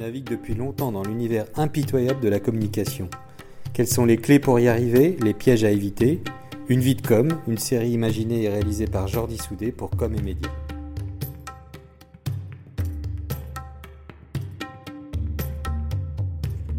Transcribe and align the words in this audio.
navigue 0.00 0.24
depuis 0.24 0.54
longtemps 0.54 0.92
dans 0.92 1.02
l'univers 1.02 1.44
impitoyable 1.56 2.20
de 2.20 2.28
la 2.30 2.40
communication. 2.40 3.10
Quelles 3.74 3.86
sont 3.86 4.06
les 4.06 4.16
clés 4.16 4.38
pour 4.38 4.58
y 4.58 4.66
arriver, 4.66 5.16
les 5.22 5.34
pièges 5.34 5.62
à 5.62 5.70
éviter? 5.70 6.22
Une 6.68 6.80
vie 6.80 6.94
de 6.94 7.06
com, 7.06 7.28
une 7.46 7.58
série 7.58 7.90
imaginée 7.90 8.44
et 8.44 8.48
réalisée 8.48 8.86
par 8.86 9.08
Jordi 9.08 9.36
Soudé 9.36 9.72
pour 9.72 9.90
Com 9.90 10.14
et 10.14 10.22
Média. 10.22 10.50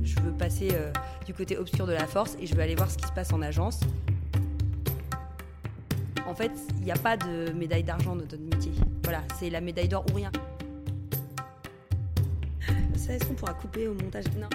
Je 0.03 0.19
veux 0.19 0.31
passer 0.31 0.69
euh, 0.73 0.91
du 1.27 1.35
côté 1.35 1.59
obscur 1.59 1.85
de 1.85 1.93
la 1.93 2.07
force 2.07 2.35
et 2.41 2.47
je 2.47 2.55
veux 2.55 2.61
aller 2.61 2.75
voir 2.75 2.89
ce 2.89 2.97
qui 2.97 3.05
se 3.05 3.13
passe 3.13 3.31
en 3.33 3.43
agence. 3.43 3.81
En 6.25 6.33
fait, 6.33 6.51
il 6.79 6.85
n'y 6.85 6.91
a 6.91 6.97
pas 6.97 7.17
de 7.17 7.51
médaille 7.51 7.83
d'argent 7.83 8.15
dans 8.15 8.23
notre 8.23 8.39
métier. 8.39 8.71
Voilà, 9.03 9.21
c'est 9.39 9.51
la 9.51 9.61
médaille 9.61 9.89
d'or 9.89 10.05
ou 10.11 10.15
rien. 10.15 10.31
Ça, 13.01 13.15
est-ce 13.15 13.25
qu'on 13.25 13.33
pourra 13.33 13.55
couper 13.55 13.87
au 13.87 13.95
montage? 13.95 14.25
Non. 14.35 14.47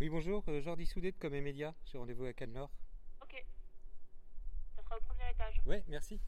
Oui, 0.00 0.08
bonjour, 0.08 0.42
euh, 0.48 0.62
Jordi 0.62 0.86
Soudé 0.86 1.12
de 1.12 1.18
Com 1.18 1.34
et 1.34 1.42
Média. 1.42 1.74
J'ai 1.84 1.98
rendez-vous 1.98 2.24
à 2.24 2.32
Cannes-Nord. 2.32 2.70
Ok. 3.20 3.44
Ça 4.74 4.82
sera 4.82 4.96
au 4.96 5.00
premier 5.00 5.30
étage. 5.30 5.60
Ouais, 5.66 5.84
merci. 5.88 6.18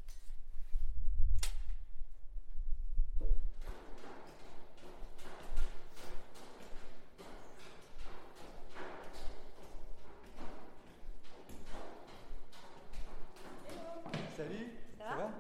Ça 15.00 15.06
ça 15.08 15.16
va 15.16 15.22
va 15.22 15.30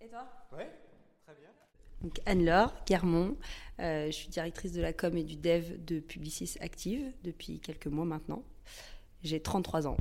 Et 0.00 0.08
toi 0.08 0.26
Ouais, 0.52 0.68
très 1.24 1.34
bien. 1.34 1.48
Donc 2.02 2.20
Anne-Laure 2.26 2.74
Guermont, 2.86 3.36
euh, 3.78 4.06
je 4.06 4.10
suis 4.10 4.28
directrice 4.28 4.72
de 4.72 4.82
la 4.82 4.92
com 4.92 5.16
et 5.16 5.22
du 5.22 5.36
dev 5.36 5.84
de 5.84 6.00
Publicis 6.00 6.56
Active 6.60 7.12
depuis 7.22 7.60
quelques 7.60 7.86
mois 7.86 8.04
maintenant. 8.04 8.42
J'ai 9.22 9.40
33 9.40 9.86
ans, 9.86 9.96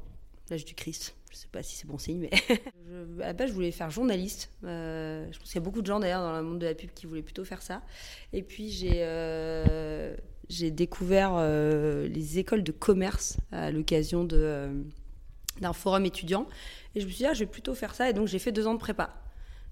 l'âge 0.50 0.66
du 0.66 0.74
Christ. 0.74 1.16
Je 1.30 1.38
sais 1.38 1.48
pas 1.48 1.62
si 1.62 1.76
c'est 1.76 1.86
bon 1.86 2.00
signe, 2.00 2.18
mais 2.20 2.32
je, 2.88 3.22
à 3.22 3.28
la 3.28 3.34
base 3.34 3.50
je 3.50 3.54
voulais 3.54 3.72
faire 3.72 3.92
journaliste. 3.92 4.50
Euh, 4.64 5.32
je 5.32 5.38
pense 5.38 5.50
qu'il 5.50 5.56
y 5.56 5.64
a 5.64 5.66
beaucoup 5.66 5.84
de 5.84 5.88
gens 5.88 6.00
d'ailleurs 6.00 6.24
dans 6.24 6.36
le 6.36 6.44
monde 6.44 6.60
de 6.60 6.66
la 6.66 6.74
pub 6.74 6.90
qui 6.96 7.06
voulaient 7.06 7.22
plutôt 7.22 7.46
faire 7.46 7.62
ça. 7.62 7.84
Et 8.34 8.42
puis 8.42 8.72
j'ai 8.72 9.04
euh, 9.04 10.18
j'ai 10.50 10.72
découvert 10.72 11.34
euh, 11.36 12.08
les 12.08 12.40
écoles 12.40 12.64
de 12.64 12.72
commerce 12.72 13.38
à 13.52 13.70
l'occasion 13.70 14.28
euh, 14.34 14.82
d'un 15.62 15.74
forum 15.74 16.06
étudiant. 16.06 16.48
Et 16.96 17.02
je 17.02 17.06
me 17.06 17.12
suis 17.12 17.20
dit, 17.20 17.26
ah, 17.26 17.34
je 17.34 17.40
vais 17.40 17.50
plutôt 17.50 17.76
faire 17.76 17.96
ça. 17.96 18.10
Et 18.10 18.14
donc 18.14 18.28
j'ai 18.28 18.40
fait 18.40 18.52
deux 18.52 18.68
ans 18.68 18.74
de 18.74 18.80
prépa 18.80 19.14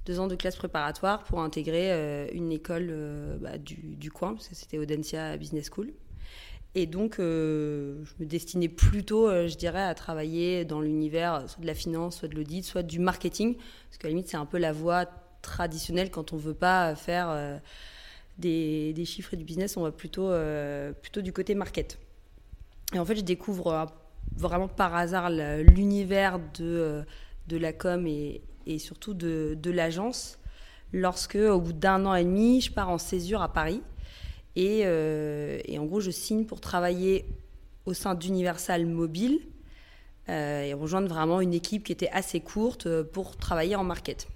deux 0.05 0.19
ans 0.19 0.27
de 0.27 0.35
classe 0.35 0.55
préparatoire 0.55 1.23
pour 1.23 1.41
intégrer 1.41 1.91
euh, 1.91 2.27
une 2.33 2.51
école 2.51 2.87
euh, 2.89 3.37
bah, 3.37 3.57
du, 3.57 4.11
coin, 4.11 4.33
parce 4.33 4.47
que 4.47 4.55
c'était 4.55 4.77
Audencia 4.77 5.37
Business 5.37 5.69
School. 5.73 5.93
Et 6.73 6.85
donc, 6.85 7.19
euh, 7.19 8.01
je 8.05 8.23
me 8.23 8.25
destinais 8.25 8.69
plutôt, 8.69 9.29
je 9.29 9.55
dirais, 9.57 9.83
à 9.83 9.93
travailler 9.93 10.63
dans 10.63 10.79
l'univers 10.79 11.43
soit 11.49 11.61
de 11.61 11.67
la 11.67 11.75
finance, 11.75 12.17
soit 12.17 12.29
de 12.29 12.35
l'audit, 12.35 12.63
soit 12.63 12.83
du 12.83 12.99
marketing, 12.99 13.55
parce 13.55 13.97
qu'à 13.97 14.07
la 14.07 14.11
limite, 14.11 14.29
c'est 14.29 14.37
un 14.37 14.45
peu 14.45 14.57
la 14.57 14.71
voie 14.71 15.05
traditionnelle 15.41 16.09
quand 16.09 16.31
on 16.31 16.37
veut 16.37 16.53
pas 16.53 16.95
faire 16.95 17.59
des, 18.37 18.93
des 18.93 19.05
chiffres 19.05 19.33
et 19.33 19.37
du 19.37 19.43
business, 19.43 19.75
on 19.75 19.81
va 19.81 19.91
plutôt, 19.91 20.31
plutôt 21.01 21.21
du 21.21 21.33
côté 21.33 21.55
market. 21.55 21.99
Et 22.93 22.99
en 22.99 23.05
fait, 23.05 23.15
je 23.15 23.21
découvre 23.21 23.67
euh, 23.67 23.85
vraiment 24.35 24.67
par 24.67 24.95
hasard 24.95 25.29
l'univers 25.29 26.39
de, 26.39 26.63
euh, 26.63 27.03
de 27.47 27.57
la 27.57 27.73
com 27.73 28.07
et, 28.07 28.41
et 28.65 28.79
surtout 28.79 29.13
de, 29.13 29.57
de 29.61 29.71
l'agence 29.71 30.39
lorsque, 30.93 31.35
au 31.35 31.59
bout 31.61 31.73
d'un 31.73 32.05
an 32.05 32.15
et 32.15 32.23
demi, 32.23 32.61
je 32.61 32.71
pars 32.71 32.89
en 32.89 32.97
césure 32.97 33.41
à 33.41 33.53
Paris. 33.53 33.81
Et, 34.55 34.81
euh, 34.83 35.59
et 35.65 35.79
en 35.79 35.85
gros, 35.85 36.01
je 36.01 36.11
signe 36.11 36.45
pour 36.45 36.59
travailler 36.59 37.25
au 37.85 37.93
sein 37.93 38.15
d'Universal 38.15 38.85
Mobile 38.85 39.39
euh, 40.27 40.63
et 40.63 40.73
rejoindre 40.73 41.07
vraiment 41.07 41.39
une 41.39 41.53
équipe 41.53 41.85
qui 41.85 41.91
était 41.93 42.09
assez 42.09 42.41
courte 42.41 43.01
pour 43.03 43.37
travailler 43.37 43.75
en 43.75 43.83
market. 43.83 44.27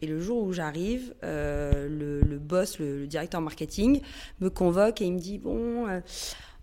Et 0.00 0.06
le 0.06 0.20
jour 0.20 0.44
où 0.44 0.52
j'arrive, 0.52 1.12
le, 1.22 2.38
boss, 2.38 2.78
le, 2.78 3.08
directeur 3.08 3.40
marketing, 3.40 4.00
me 4.40 4.48
convoque 4.48 5.00
et 5.00 5.06
il 5.06 5.14
me 5.14 5.18
dit 5.18 5.38
Bon, 5.38 5.88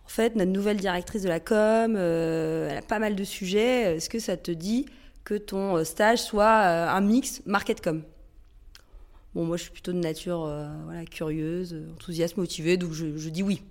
en 0.06 0.08
fait, 0.08 0.36
notre 0.36 0.52
nouvelle 0.52 0.78
directrice 0.78 1.24
de 1.24 1.30
la 1.30 1.40
com, 1.40 1.96
euh, 1.98 2.70
elle 2.70 2.78
a 2.78 2.84
pas 2.84 3.00
mal 3.00 3.16
de 3.16 3.24
sujets. 3.24 3.96
Est-ce 3.96 4.08
que 4.08 4.20
ça 4.20 4.38
te 4.38 4.52
dit 4.52 4.86
que 5.24 5.34
ton 5.34 5.78
euh, 5.78 5.84
stage 5.84 6.20
soit 6.20 6.46
euh, 6.46 6.88
un 6.88 7.02
mix 7.02 7.42
market-com 7.48 8.04
Bon, 9.34 9.46
moi, 9.46 9.58
je 9.58 9.64
suis 9.64 9.72
plutôt 9.72 9.92
de 9.92 9.98
nature 9.98 10.50
curieuse, 11.12 11.76
enthousiaste, 11.96 12.38
motivée, 12.38 12.78
donc 12.78 12.94
je, 12.94 13.30
dis 13.30 13.44
oui. 13.44 13.62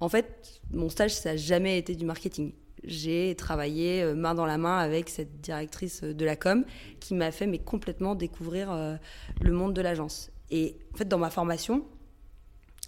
En 0.00 0.08
fait, 0.08 0.60
mon 0.72 0.88
stage, 0.88 1.14
ça 1.14 1.30
n'a 1.30 1.36
jamais 1.36 1.78
été 1.78 1.94
du 1.94 2.04
marketing. 2.04 2.52
J'ai 2.82 3.36
travaillé 3.36 4.12
main 4.14 4.34
dans 4.34 4.46
la 4.46 4.58
main 4.58 4.78
avec 4.78 5.08
cette 5.08 5.40
directrice 5.40 6.02
de 6.02 6.24
la 6.24 6.34
com 6.34 6.64
qui 6.98 7.14
m'a 7.14 7.30
fait 7.30 7.46
mais 7.46 7.58
complètement 7.58 8.16
découvrir 8.16 8.98
le 9.40 9.52
monde 9.52 9.72
de 9.72 9.80
l'agence. 9.80 10.32
Et 10.50 10.76
en 10.92 10.96
fait, 10.96 11.06
dans 11.06 11.18
ma 11.18 11.30
formation, 11.30 11.84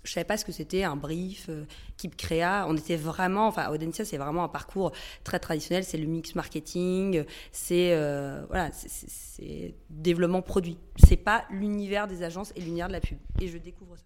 je 0.02 0.12
savais 0.12 0.24
pas 0.24 0.36
ce 0.36 0.44
que 0.44 0.52
c'était 0.52 0.82
un 0.84 0.96
brief, 0.96 1.46
euh, 1.48 1.64
Keep 1.96 2.16
Créa. 2.16 2.64
On 2.68 2.76
était 2.76 2.96
vraiment, 2.96 3.46
enfin, 3.48 3.68
Audencia, 3.70 4.04
c'est 4.04 4.16
vraiment 4.16 4.44
un 4.44 4.48
parcours 4.48 4.92
très 5.24 5.38
traditionnel. 5.38 5.84
C'est 5.84 5.98
le 5.98 6.06
mix 6.06 6.34
marketing, 6.34 7.24
c'est 7.52 7.92
euh, 7.94 8.44
voilà, 8.48 8.70
c'est- 8.72 9.74
développement 9.90 10.42
produit. 10.42 10.78
C'est 10.96 11.16
pas 11.16 11.44
l'univers 11.50 12.06
des 12.06 12.22
agences 12.22 12.52
et 12.56 12.60
l'univers 12.60 12.88
de 12.88 12.92
la 12.92 13.00
pub. 13.00 13.18
Et 13.40 13.48
je 13.48 13.58
découvre 13.58 13.96
ça. 13.96 14.04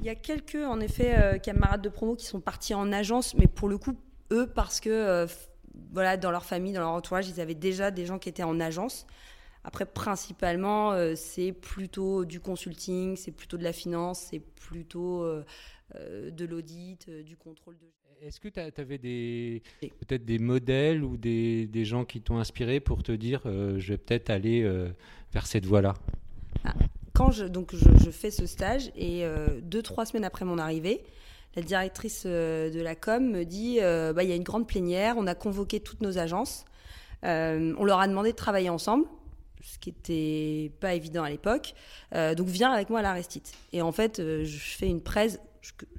Il 0.00 0.06
y 0.06 0.10
a 0.10 0.14
quelques, 0.14 0.54
en 0.54 0.80
effet, 0.80 1.14
euh, 1.18 1.38
camarades 1.38 1.82
de 1.82 1.88
promo 1.88 2.14
qui 2.14 2.24
sont 2.26 2.40
partis 2.40 2.72
en 2.74 2.92
agence, 2.92 3.34
mais 3.34 3.46
pour 3.48 3.68
le 3.68 3.78
coup, 3.78 3.96
eux, 4.32 4.46
parce 4.54 4.80
que 4.80 4.90
euh, 4.90 5.26
voilà, 5.92 6.16
dans 6.16 6.30
leur 6.30 6.44
famille, 6.44 6.72
dans 6.72 6.80
leur 6.80 6.90
entourage, 6.90 7.28
ils 7.28 7.40
avaient 7.40 7.54
déjà 7.54 7.90
des 7.90 8.06
gens 8.06 8.18
qui 8.18 8.28
étaient 8.28 8.42
en 8.44 8.60
agence. 8.60 9.06
Après, 9.68 9.84
principalement, 9.84 10.92
euh, 10.92 11.12
c'est 11.14 11.52
plutôt 11.52 12.24
du 12.24 12.40
consulting, 12.40 13.16
c'est 13.16 13.32
plutôt 13.32 13.58
de 13.58 13.64
la 13.64 13.74
finance, 13.74 14.28
c'est 14.30 14.38
plutôt 14.38 15.22
euh, 15.22 15.44
euh, 15.94 16.30
de 16.30 16.46
l'audit, 16.46 17.10
du 17.10 17.36
contrôle 17.36 17.76
de. 17.76 17.84
Est-ce 18.26 18.40
que 18.40 18.48
tu 18.48 18.58
avais 18.80 18.96
des 18.96 19.62
peut-être 20.00 20.24
des 20.24 20.38
modèles 20.38 21.04
ou 21.04 21.18
des, 21.18 21.66
des 21.66 21.84
gens 21.84 22.06
qui 22.06 22.22
t'ont 22.22 22.38
inspiré 22.38 22.80
pour 22.80 23.02
te 23.02 23.12
dire 23.12 23.42
je 23.44 23.92
vais 23.92 23.98
peut-être 23.98 24.30
aller 24.30 24.62
vers 25.32 25.46
cette 25.46 25.66
voie-là? 25.66 25.92
Quand 27.12 27.30
je, 27.30 27.44
donc 27.44 27.76
je, 27.76 27.90
je 28.02 28.10
fais 28.10 28.30
ce 28.30 28.46
stage 28.46 28.90
et 28.96 29.22
deux, 29.62 29.82
trois 29.82 30.06
semaines 30.06 30.24
après 30.24 30.46
mon 30.46 30.58
arrivée, 30.58 31.04
la 31.56 31.62
directrice 31.62 32.24
de 32.24 32.80
la 32.80 32.96
com 32.96 33.30
me 33.30 33.44
dit 33.44 33.78
euh, 33.80 34.12
bah, 34.14 34.24
il 34.24 34.30
y 34.30 34.32
a 34.32 34.36
une 34.36 34.42
grande 34.42 34.66
plénière, 34.66 35.14
on 35.18 35.26
a 35.26 35.34
convoqué 35.34 35.78
toutes 35.78 36.00
nos 36.00 36.16
agences, 36.16 36.64
Euh, 37.24 37.74
on 37.78 37.84
leur 37.84 37.98
a 37.98 38.06
demandé 38.06 38.30
de 38.30 38.36
travailler 38.36 38.70
ensemble, 38.70 39.04
ce 39.62 39.78
qui 39.78 39.90
n'était 39.90 40.72
pas 40.80 40.94
évident 40.94 41.22
à 41.22 41.30
l'époque. 41.30 41.74
Euh, 42.14 42.34
donc 42.34 42.48
viens 42.48 42.72
avec 42.72 42.90
moi 42.90 43.00
à 43.00 43.02
l'Arestite. 43.02 43.52
Et 43.72 43.82
en 43.82 43.92
fait, 43.92 44.18
euh, 44.18 44.44
je 44.44 44.58
fais 44.58 44.86
une 44.86 45.02
presse. 45.02 45.40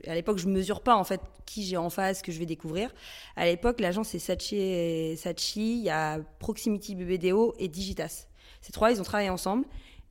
à 0.08 0.16
l'époque, 0.16 0.38
je 0.38 0.47
mesure 0.47 0.81
pas 0.81 0.96
en 0.96 1.03
fait 1.03 1.22
qui 1.46 1.64
j'ai 1.64 1.78
en 1.78 1.90
face, 1.90 2.22
que 2.22 2.31
je 2.31 2.40
vais 2.40 2.46
découvrir. 2.46 2.94
À 3.36 3.46
l'époque, 3.46 3.80
l'agence 3.80 4.09
c'est 4.09 4.19
Sachi 4.19 5.18
Sachi, 5.18 5.80
il 5.80 5.84
y 5.84 5.90
a 5.90 6.19
Proximity 6.40 6.96
BBDO 6.96 7.56
et 7.57 7.68
Digitas. 7.68 8.28
Ces 8.62 8.72
trois, 8.72 8.92
ils 8.92 9.00
ont 9.00 9.04
travaillé 9.04 9.30
ensemble. 9.30 9.66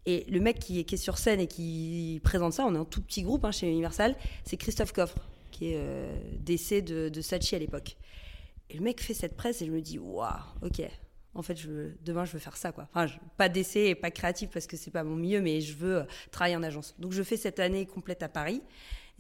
Et 0.07 0.25
le 0.29 0.41
mec 0.41 0.59
qui 0.59 0.81
est, 0.81 0.97
sur 0.97 1.19
scène 1.19 1.39
et 1.39 1.47
qui 1.47 2.19
présente 2.25 2.55
ça, 2.55 2.65
on 2.65 2.75
est 2.75 2.79
un 2.79 2.85
tout 2.87 3.03
petit 3.03 3.23
groupe 3.23 3.45
hein, 3.45 3.53
chez 3.53 3.69
Universal, 3.69 4.17
c'est 4.43 4.57
Christophe 4.57 4.93
Coffre, 4.93 5.19
qui 5.51 5.73
est 5.73 5.77
euh, 5.77 6.19
DC 6.39 6.83
de, 6.83 7.11
de 7.11 7.21
Sachi 7.21 7.55
à 7.55 7.59
l'époque. 7.59 7.97
Et 8.71 8.75
le 8.75 8.81
mec 8.81 9.03
fait 9.03 9.13
cette 9.13 9.37
presse 9.37 9.61
et 9.61 9.67
je 9.67 9.71
me 9.71 9.83
dis, 9.83 9.99
waouh, 9.99 10.31
ok. 10.63 10.83
En 11.39 11.43
fait, 11.43 11.57
demain, 12.05 12.25
je 12.25 12.33
veux 12.33 12.39
faire 12.39 12.57
ça, 12.57 12.73
quoi. 12.73 12.89
Enfin, 12.93 13.07
pas 13.37 13.49
DC 13.49 13.77
et 13.77 13.95
pas 13.95 14.11
créatif 14.11 14.51
parce 14.51 14.67
que 14.67 14.77
c'est 14.77 14.91
pas 14.91 15.05
mon 15.05 15.17
milieu, 15.17 15.41
mais 15.41 15.61
je 15.61 15.75
veux 15.75 15.99
euh, 15.99 16.05
travailler 16.33 16.57
en 16.57 16.63
agence. 16.63 16.95
Donc, 16.99 17.13
je 17.13 17.23
fais 17.23 17.37
cette 17.37 17.61
année 17.61 17.87
complète 17.87 18.23
à 18.23 18.29
Paris. 18.29 18.61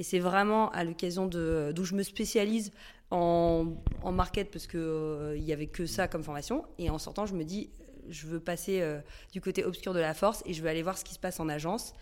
Et 0.00 0.02
c'est 0.02 0.18
vraiment 0.18 0.70
à 0.72 0.84
l'occasion 0.84 1.26
de. 1.26 1.72
d'où 1.74 1.84
je 1.84 1.94
me 1.94 2.02
spécialise 2.02 2.72
en, 3.10 3.66
en 4.02 4.12
market 4.12 4.50
parce 4.50 4.66
qu'il 4.66 5.34
il 5.36 5.44
y 5.44 5.52
avait 5.52 5.66
que 5.66 5.86
ça 5.86 6.08
comme 6.08 6.22
formation. 6.22 6.64
Et 6.78 6.90
en 6.90 6.98
sortant, 6.98 7.24
je 7.24 7.34
me 7.34 7.44
dis, 7.44 7.70
je 8.08 8.26
veux 8.26 8.40
passer 8.40 8.80
euh, 8.80 9.00
du 9.32 9.40
côté 9.40 9.64
obscur 9.64 9.94
de 9.94 10.00
la 10.00 10.14
force 10.14 10.42
et 10.46 10.54
je 10.54 10.62
veux 10.62 10.68
aller 10.68 10.82
voir 10.82 10.98
ce 10.98 11.04
qui 11.04 11.14
se 11.14 11.18
passe 11.18 11.40
en 11.40 11.48
agence. 11.48 11.92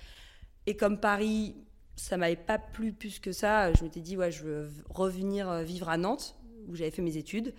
Et 0.67 0.77
comme 0.77 0.99
Paris, 0.99 1.55
ça 1.97 2.17
m'avait 2.17 2.37
pas 2.37 2.59
plu 2.59 2.93
plus 2.93 3.19
que 3.19 3.33
ça, 3.33 3.73
je 3.73 3.85
m'étais 3.85 4.01
dit, 4.01 4.17
ouais, 4.17 4.31
je 4.31 4.45
veux 4.45 4.71
revenir 4.89 5.49
euh, 5.49 5.63
vivre 5.63 5.89
à 5.89 5.97
Nantes, 5.97 6.37
où 6.69 6.75
j'avais 6.75 6.91
fait 6.91 7.03
mes 7.03 7.17
études. 7.17 7.55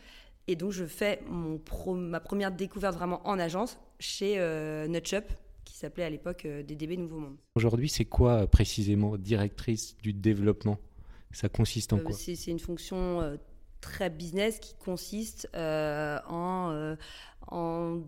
Et 0.47 0.55
donc, 0.55 0.71
je 0.71 0.85
fais 0.85 1.19
mon 1.29 1.57
pro- 1.57 1.95
ma 1.95 2.19
première 2.19 2.51
découverte 2.51 2.95
vraiment 2.95 3.25
en 3.27 3.37
agence 3.39 3.77
chez 3.99 4.35
euh, 4.39 4.87
Nutchup, 4.87 5.25
qui 5.65 5.75
s'appelait 5.75 6.05
à 6.05 6.09
l'époque 6.09 6.45
euh, 6.45 6.63
DDB 6.63 6.95
Nouveau 6.97 7.19
Monde. 7.19 7.35
Aujourd'hui, 7.55 7.89
c'est 7.89 8.05
quoi 8.05 8.43
euh, 8.43 8.47
précisément 8.47 9.17
directrice 9.17 9.97
du 9.97 10.13
développement? 10.13 10.77
Ça 11.31 11.49
consiste 11.49 11.91
en 11.91 11.97
Euh, 11.97 12.01
quoi? 12.03 12.15
c'est 12.15 12.33
une 12.47 12.59
fonction 12.59 13.37
très 13.81 14.09
business 14.09 14.59
qui 14.59 14.73
consiste 14.75 15.49
en, 15.53 16.95
en 17.47 17.99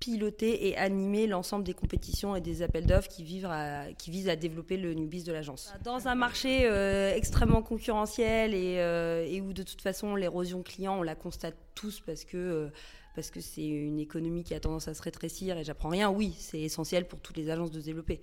piloter 0.00 0.66
et 0.68 0.76
animer 0.76 1.26
l'ensemble 1.26 1.64
des 1.64 1.74
compétitions 1.74 2.34
et 2.34 2.40
des 2.40 2.62
appels 2.62 2.86
d'offres 2.86 3.08
qui, 3.08 3.22
vivent 3.22 3.46
à- 3.46 3.84
qui 3.96 4.10
visent 4.10 4.28
à 4.28 4.34
développer 4.36 4.76
le 4.78 4.94
newbies 4.94 5.22
de 5.22 5.32
l'agence. 5.32 5.72
Dans 5.84 6.08
un 6.08 6.14
marché 6.14 6.66
euh, 6.66 7.14
extrêmement 7.14 7.62
concurrentiel 7.62 8.54
et, 8.54 8.78
euh, 8.78 9.26
et 9.28 9.40
où 9.40 9.52
de 9.52 9.62
toute 9.62 9.82
façon 9.82 10.16
l'érosion 10.16 10.62
client, 10.62 10.98
on 10.98 11.02
la 11.02 11.14
constate 11.14 11.56
tous 11.74 12.00
parce 12.00 12.24
que... 12.24 12.36
euh, 12.36 12.68
parce 13.14 13.32
que 13.32 13.40
c'est 13.40 13.66
une 13.66 13.98
économie 13.98 14.44
qui 14.44 14.54
a 14.54 14.60
tendance 14.60 14.86
à 14.86 14.94
se 14.94 15.02
rétrécir 15.02 15.58
et 15.58 15.64
j'apprends 15.64 15.88
rien, 15.88 16.08
oui, 16.10 16.32
c'est 16.38 16.60
essentiel 16.60 17.06
pour 17.06 17.18
toutes 17.18 17.36
les 17.36 17.50
agences 17.50 17.72
de 17.72 17.80
se 17.80 17.84
développer. 17.84 18.20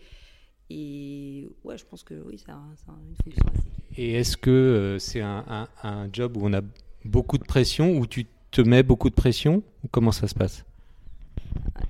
Et 0.70 1.48
ouais, 1.66 1.78
je 1.78 1.86
pense 1.86 2.04
que 2.04 2.14
oui, 2.26 2.38
c'est 2.44 2.52
un- 2.52 2.74
une 3.10 3.16
fonction 3.24 3.44
assez 3.54 4.02
Et 4.02 4.14
est-ce 4.14 4.38
que 4.38 4.50
euh, 4.50 4.98
c'est 4.98 5.22
un, 5.22 5.44
un- 5.50 5.68
un 5.84 6.10
job 6.12 6.38
où 6.38 6.42
on 6.44 6.54
a 6.54 6.62
beaucoup 7.04 7.38
de 7.38 7.44
pression, 7.44 7.98
où 7.98 8.08
tu 8.08 8.28
te 8.52 8.62
mets 8.62 8.82
beaucoup 8.82 9.10
de 9.10 9.16
pression? 9.16 9.62
Comment 9.92 10.14
ça 10.14 10.28
se 10.30 10.34
passe? 10.36 10.64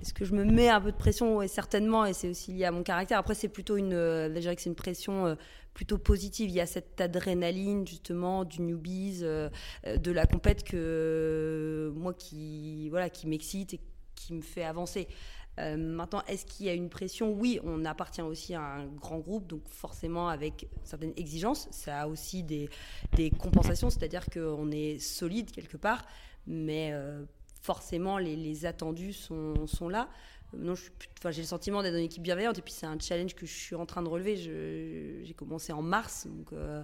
Est-ce 0.01 0.13
que 0.13 0.25
je 0.25 0.33
me 0.33 0.43
mets 0.43 0.69
un 0.69 0.79
peu 0.79 0.91
de 0.91 0.97
pression? 0.97 1.37
Oui, 1.37 1.49
certainement, 1.49 2.05
et 2.05 2.13
c'est 2.13 2.29
aussi 2.29 2.53
lié 2.53 2.65
à 2.65 2.71
mon 2.71 2.83
caractère. 2.83 3.17
Après, 3.17 3.33
c'est 3.33 3.49
plutôt 3.49 3.77
une, 3.77 3.93
euh, 3.93 4.33
je 4.33 4.39
dirais 4.39 4.55
que 4.55 4.61
c'est 4.61 4.69
une 4.69 4.75
pression 4.75 5.25
euh, 5.25 5.35
plutôt 5.73 5.97
positive. 5.97 6.49
Il 6.49 6.55
y 6.55 6.61
a 6.61 6.65
cette 6.65 7.01
adrénaline 7.01 7.85
justement 7.85 8.45
du 8.45 8.61
newbies, 8.61 9.19
euh, 9.23 9.49
de 9.85 10.11
la 10.11 10.25
compète 10.25 10.63
que 10.63 11.91
moi 11.95 12.13
qui, 12.13 12.89
voilà, 12.89 13.09
qui 13.09 13.27
m'excite 13.27 13.73
et 13.73 13.79
qui 14.15 14.33
me 14.33 14.41
fait 14.41 14.63
avancer. 14.63 15.07
Maintenant, 15.59 16.21
est-ce 16.27 16.45
qu'il 16.45 16.67
y 16.67 16.69
a 16.69 16.73
une 16.73 16.87
pression? 16.87 17.33
Oui, 17.33 17.59
on 17.63 17.83
appartient 17.83 18.21
aussi 18.21 18.53
à 18.53 18.61
un 18.61 18.85
grand 18.85 19.17
groupe, 19.17 19.47
donc 19.47 19.67
forcément 19.67 20.29
avec 20.29 20.67
certaines 20.83 21.13
exigences. 21.17 21.67
Ça 21.71 22.01
a 22.01 22.07
aussi 22.07 22.43
des, 22.43 22.69
des 23.15 23.31
compensations, 23.31 23.89
c'est-à-dire 23.89 24.27
qu'on 24.27 24.69
est 24.69 24.99
solide 24.99 25.49
quelque 25.49 25.77
part, 25.77 26.05
mais 26.45 26.91
euh, 26.93 27.23
forcément 27.71 28.17
les, 28.17 28.35
les 28.37 28.65
attendus 28.65 29.13
sont, 29.13 29.67
sont 29.67 29.89
là. 29.89 30.07
Non, 30.53 30.75
enfin, 31.19 31.31
j'ai 31.31 31.41
le 31.41 31.47
sentiment 31.47 31.81
d'être 31.83 31.91
dans 31.91 31.99
une 31.99 32.05
équipe 32.05 32.23
bienveillante 32.23 32.57
et 32.57 32.61
puis 32.61 32.71
c'est 32.73 32.85
un 32.85 32.97
challenge 32.97 33.35
que 33.35 33.45
je 33.45 33.51
suis 33.53 33.75
en 33.75 33.85
train 33.85 34.01
de 34.01 34.07
relever. 34.07 34.37
J'ai 35.25 35.33
commencé 35.35 35.73
en 35.73 35.81
mars, 35.81 36.25
donc 36.25 36.53
euh, 36.53 36.81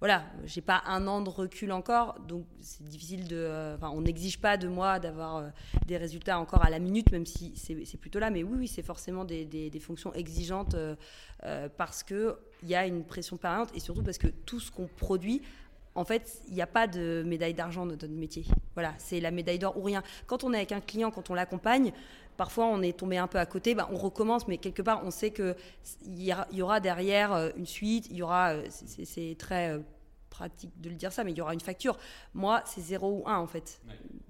voilà, 0.00 0.24
j'ai 0.46 0.62
pas 0.62 0.82
un 0.86 1.06
an 1.06 1.20
de 1.20 1.28
recul 1.28 1.70
encore, 1.72 2.18
donc 2.26 2.46
c'est 2.60 2.82
difficile 2.88 3.28
de. 3.28 3.36
euh, 3.36 3.76
Enfin, 3.76 3.90
on 3.94 4.00
n'exige 4.00 4.40
pas 4.40 4.56
de 4.56 4.66
moi 4.66 4.98
d'avoir 4.98 5.36
euh, 5.36 5.48
des 5.86 5.98
résultats 5.98 6.38
encore 6.38 6.64
à 6.64 6.70
la 6.70 6.78
minute, 6.78 7.12
même 7.12 7.26
si 7.26 7.52
c'est 7.54 7.84
c'est 7.84 7.98
plutôt 8.00 8.18
là. 8.18 8.30
Mais 8.30 8.42
oui, 8.42 8.56
oui, 8.60 8.66
c'est 8.68 8.82
forcément 8.82 9.24
des, 9.26 9.44
des- 9.44 9.78
fonctions 9.88 10.12
exigeantes 10.14 10.74
euh, 10.74 11.68
parce 11.76 12.02
que 12.02 12.38
il 12.62 12.68
y 12.70 12.74
a 12.74 12.86
une 12.86 13.04
pression 13.04 13.36
permanente 13.36 13.70
et 13.74 13.80
surtout 13.80 14.02
parce 14.02 14.18
que 14.18 14.28
tout 14.46 14.58
ce 14.60 14.70
qu'on 14.70 14.88
produit 14.88 15.42
en 15.94 16.04
fait, 16.04 16.40
il 16.48 16.54
n'y 16.54 16.62
a 16.62 16.66
pas 16.66 16.86
de 16.86 17.22
médaille 17.26 17.54
d'argent 17.54 17.84
dans 17.84 17.92
notre 17.92 18.08
métier. 18.08 18.44
Voilà, 18.74 18.94
c'est 18.98 19.20
la 19.20 19.30
médaille 19.30 19.58
d'or 19.58 19.76
ou 19.76 19.82
rien. 19.82 20.02
Quand 20.26 20.44
on 20.44 20.52
est 20.52 20.56
avec 20.56 20.72
un 20.72 20.80
client, 20.80 21.10
quand 21.10 21.28
on 21.30 21.34
l'accompagne, 21.34 21.92
parfois 22.36 22.66
on 22.66 22.80
est 22.82 22.96
tombé 22.98 23.18
un 23.18 23.26
peu 23.26 23.38
à 23.38 23.46
côté, 23.46 23.74
bah, 23.74 23.88
on 23.92 23.96
recommence, 23.96 24.48
mais 24.48 24.56
quelque 24.58 24.82
part 24.82 25.02
on 25.04 25.10
sait 25.10 25.32
qu'il 25.32 25.54
y, 26.06 26.32
aura- 26.32 26.46
il 26.50 26.56
y 26.58 26.62
aura 26.62 26.80
derrière 26.80 27.32
euh, 27.32 27.50
une 27.56 27.66
suite, 27.66 28.06
il 28.10 28.16
y 28.16 28.22
aura, 28.22 28.52
euh, 28.54 28.66
c'est- 28.70 29.36
très 29.38 29.70
euh, 29.72 29.80
pratique 30.30 30.72
de 30.80 30.88
le 30.88 30.94
dire 30.94 31.12
ça, 31.12 31.24
mais 31.24 31.32
il 31.32 31.36
y 31.38 31.42
aura 31.42 31.52
une 31.52 31.60
facture. 31.60 31.98
Moi, 32.32 32.62
c'est 32.64 32.80
0 32.80 33.18
ou 33.22 33.28
1 33.28 33.36
en 33.36 33.46
fait. 33.46 33.82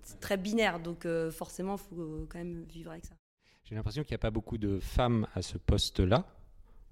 C'est 0.03 0.19
très 0.19 0.37
binaire, 0.37 0.81
donc 0.81 1.07
forcément, 1.31 1.77
il 1.77 1.79
faut 1.97 2.27
quand 2.29 2.39
même 2.39 2.65
vivre 2.69 2.91
avec 2.91 3.05
ça. 3.05 3.15
J'ai 3.63 3.77
l'impression 3.77 4.03
qu'il 4.03 4.11
n'y 4.11 4.17
a 4.17 4.19
pas 4.19 4.33
beaucoup 4.33 4.59
de 4.59 4.81
femmes 4.81 5.29
à 5.37 5.43
ce 5.43 5.59
poste-là 5.59 6.27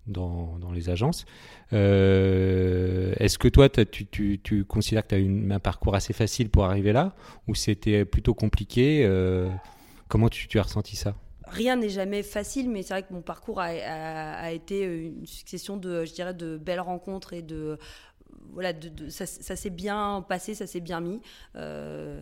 dans, 0.06 0.58
les 0.72 0.88
agences. 0.88 1.24
Euh, 1.72 3.12
Est-ce 3.18 3.38
que 3.38 3.48
toi, 3.48 3.68
tu, 3.68 4.64
considères 4.68 5.02
que 5.02 5.08
tu 5.08 5.14
as 5.14 5.18
une, 5.18 5.52
un 5.52 5.58
parcours 5.58 5.94
assez 5.94 6.12
facile 6.12 6.50
pour 6.50 6.64
arriver 6.64 6.92
là 6.92 7.14
ou 7.48 7.54
c'était 7.54 8.04
plutôt 8.04 8.34
compliqué 8.34 9.04
euh, 9.04 9.48
Comment 10.08 10.28
tu, 10.28 10.58
as 10.58 10.62
ressenti 10.62 10.96
ça? 10.96 11.14
Rien 11.46 11.76
n'est 11.76 11.88
jamais 11.88 12.22
facile, 12.22 12.68
mais 12.68 12.82
c'est 12.82 12.94
vrai 12.94 13.02
que 13.04 13.12
mon 13.12 13.22
parcours 13.22 13.60
a, 13.60 14.52
été 14.52 14.82
une 14.82 15.26
succession 15.26 15.76
de, 15.76 16.04
je 16.04 16.12
dirais, 16.12 16.34
de 16.34 16.56
belles 16.56 16.80
rencontres 16.80 17.32
et 17.32 17.42
de 17.42 17.78
voilà, 18.52 18.72
ça 19.08 19.26
s'est 19.26 19.70
bien 19.70 20.24
passé, 20.28 20.54
ça 20.54 20.66
s'est 20.66 20.80
bien 20.80 21.00
mis. 21.00 21.20
Euh, 21.54 22.20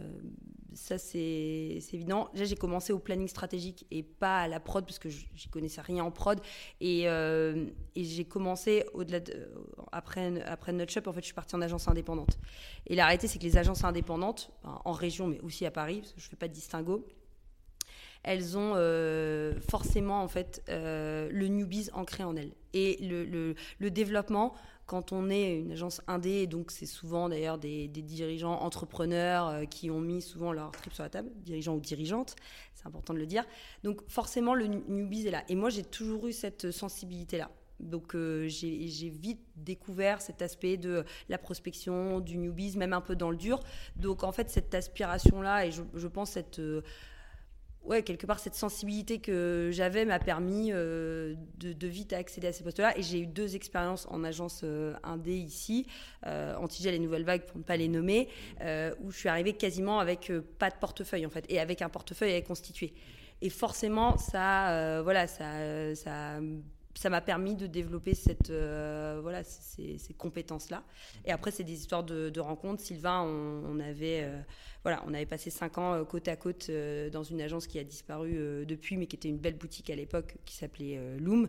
ça, 0.79 0.97
c'est 0.99 1.79
évident. 1.93 2.29
Déjà, 2.33 2.45
j'ai 2.45 2.57
commencé 2.57 2.93
au 2.93 2.99
planning 2.99 3.29
stratégique 3.29 3.87
et 3.91 4.03
pas 4.03 4.43
à 4.43 4.49
la 4.49 4.61
prod, 4.61 4.85
parce 4.85 4.99
que 4.99 5.09
j'y 5.09 5.49
connaissais 5.51 5.81
rien 5.81 6.05
en 6.05 6.11
prod. 6.11 6.41
Et, 6.81 7.09
euh, 7.09 7.67
et 7.97 8.05
j'ai 8.05 8.25
commencé, 8.25 8.85
au-delà 8.95 9.21
de, 9.21 9.49
après, 9.93 10.41
après 10.43 10.73
en 10.73 10.79
fait, 10.79 11.21
je 11.21 11.25
suis 11.25 11.35
partie 11.35 11.57
en 11.57 11.61
agence 11.63 11.89
indépendante. 11.89 12.39
Et 12.87 12.95
la 12.95 13.05
réalité, 13.07 13.27
c'est 13.27 13.39
que 13.39 13.45
les 13.45 13.57
agences 13.57 13.85
indépendantes, 13.85 14.51
enfin, 14.63 14.81
en 14.85 14.93
région, 14.93 15.27
mais 15.27 15.41
aussi 15.41 15.67
à 15.67 15.71
Paris, 15.71 16.01
parce 16.01 16.13
que 16.13 16.21
je 16.21 16.27
ne 16.27 16.31
fais 16.31 16.37
pas 16.37 16.49
de 16.49 16.55
distinguo, 16.55 17.05
elles 18.23 18.57
ont 18.59 18.73
euh, 18.77 19.55
forcément 19.69 20.23
en 20.23 20.29
fait 20.29 20.63
euh, 20.69 21.29
le 21.31 21.49
newbies 21.49 21.89
ancré 21.93 22.25
en 22.25 22.37
elles. 22.37 22.53
Et 22.73 22.99
le- 23.01 23.55
le 23.79 23.91
développement, 23.91 24.55
quand 24.89 25.13
on 25.13 25.29
est 25.29 25.55
une 25.59 25.73
agence 25.73 26.01
indé, 26.09 26.47
donc 26.47 26.71
c'est 26.71 26.87
souvent 26.87 27.29
d'ailleurs 27.29 27.59
des, 27.59 27.89
dirigeants 27.89 28.59
entrepreneurs 28.63 29.49
euh, 29.49 29.65
qui 29.67 29.91
ont 29.91 30.01
mis 30.01 30.23
souvent 30.23 30.51
leur 30.51 30.71
trip 30.71 30.95
sur 30.95 31.03
la 31.03 31.11
table, 31.11 31.31
dirigeants 31.37 31.75
ou 31.75 31.81
dirigeantes, 31.81 32.35
c'est 32.75 32.87
important 32.87 33.13
de 33.13 33.19
le 33.19 33.27
dire. 33.27 33.45
Donc 33.85 34.01
forcément 34.09 34.55
le 34.55 34.67
newbies 34.67 35.27
est 35.27 35.31
là. 35.31 35.45
Et 35.51 35.55
moi 35.57 35.69
j'ai 35.69 35.85
toujours 35.85 36.27
eu 36.27 36.33
cette 36.33 36.71
sensibilité-là. 36.71 37.51
Donc 37.81 38.15
euh, 38.15 38.49
j'ai 38.49 38.89
j'ai 38.89 39.11
vite 39.11 39.43
découvert 39.57 40.23
cet 40.23 40.41
aspect 40.41 40.79
de 40.79 41.05
la 41.29 41.37
prospection, 41.37 42.21
du 42.21 42.39
newbies, 42.39 42.79
même 42.79 42.95
un 42.95 43.03
peu 43.03 43.15
dans 43.15 43.31
le 43.31 43.37
dur. 43.37 43.61
Donc 43.97 44.25
en 44.25 44.33
fait 44.33 44.49
cette 44.49 44.75
aspiration-là, 44.75 45.67
et 45.67 45.71
je, 45.71 45.83
je 45.95 46.09
pense 46.09 46.31
cette... 46.31 46.61
euh, 46.61 46.83
ouais, 47.85 48.03
quelque 48.03 48.27
part, 48.27 48.39
cette 48.39 48.55
sensibilité 48.55 49.19
que 49.19 49.71
j'avais 49.73 50.05
m'a 50.05 50.19
permis 50.19 50.71
euh, 50.73 51.35
de, 51.59 51.87
vite 51.87 52.13
accéder 52.13 52.49
à 52.49 52.53
ces 52.53 52.63
postes-là. 52.63 52.97
Et 52.99 53.03
j'ai 53.03 53.21
eu 53.21 53.27
deux 53.27 53.57
expériences 53.57 54.07
en 54.11 54.25
agence 54.25 54.61
euh, 54.65 54.95
indé 55.03 55.37
ici, 55.37 55.87
euh, 56.27 56.55
Antigel 56.57 56.95
et 56.95 56.99
Nouvelle 56.99 57.25
Vague, 57.25 57.43
pour 57.47 57.59
ne 57.59 57.65
pas 57.65 57.77
les 57.77 57.89
nommer, 57.89 58.29
euh, 58.61 58.95
où 59.03 59.11
je 59.11 59.19
suis 59.19 59.29
arrivée 59.29 59.55
quasiment 59.55 60.01
avec 60.01 60.31
euh, 60.31 60.43
pas 60.59 60.71
de 60.71 60.77
portefeuille, 60.77 61.27
en 61.27 61.31
fait, 61.31 61.45
et 61.49 61.59
avec 61.59 61.83
un 61.83 61.89
portefeuille 61.89 62.35
à 62.35 62.43
constituer. 62.43 62.93
Et 63.41 63.51
forcément, 63.51 64.17
ça, 64.19 65.01
voilà, 65.03 65.29
ça, 65.29 65.95
ça, 65.95 66.41
ça 66.95 67.11
m'a 67.11 67.21
permis 67.21 67.55
de 67.55 67.67
développer 67.67 68.15
cette, 68.15 68.51
euh, 68.51 69.21
voilà, 69.23 69.45
ces, 69.45 69.99
ces 69.99 70.15
compétences-là. 70.15 70.83
Et 71.25 71.31
après, 71.31 71.51
c'est 71.51 71.65
des 71.65 71.75
histoires 71.75 72.03
de, 72.03 72.41
rencontres. 72.41 72.83
Sylvain, 72.83 73.23
on, 73.23 73.79
avait, 73.79 74.25
euh, 74.25 74.41
voilà, 74.83 75.03
on 75.07 75.15
avait 75.15 75.27
passé 75.27 75.51
cinq 75.51 75.79
ans 75.79 75.95
euh, 75.95 76.05
côte 76.05 76.27
à 76.29 76.37
côte 76.37 76.71
dans 77.13 77.23
une 77.23 77.41
agence 77.41 77.67
qui 77.67 77.79
a 77.79 77.85
disparu 77.85 78.65
depuis, 78.67 78.97
mais 78.97 79.07
qui 79.07 79.17
était 79.17 79.29
une 79.29 79.39
belle 79.39 79.57
boutique 79.57 79.91
à 79.91 79.97
l'époque, 79.97 80.37
qui 80.45 80.57
s'appelait 80.57 81.01
Loom. 81.19 81.49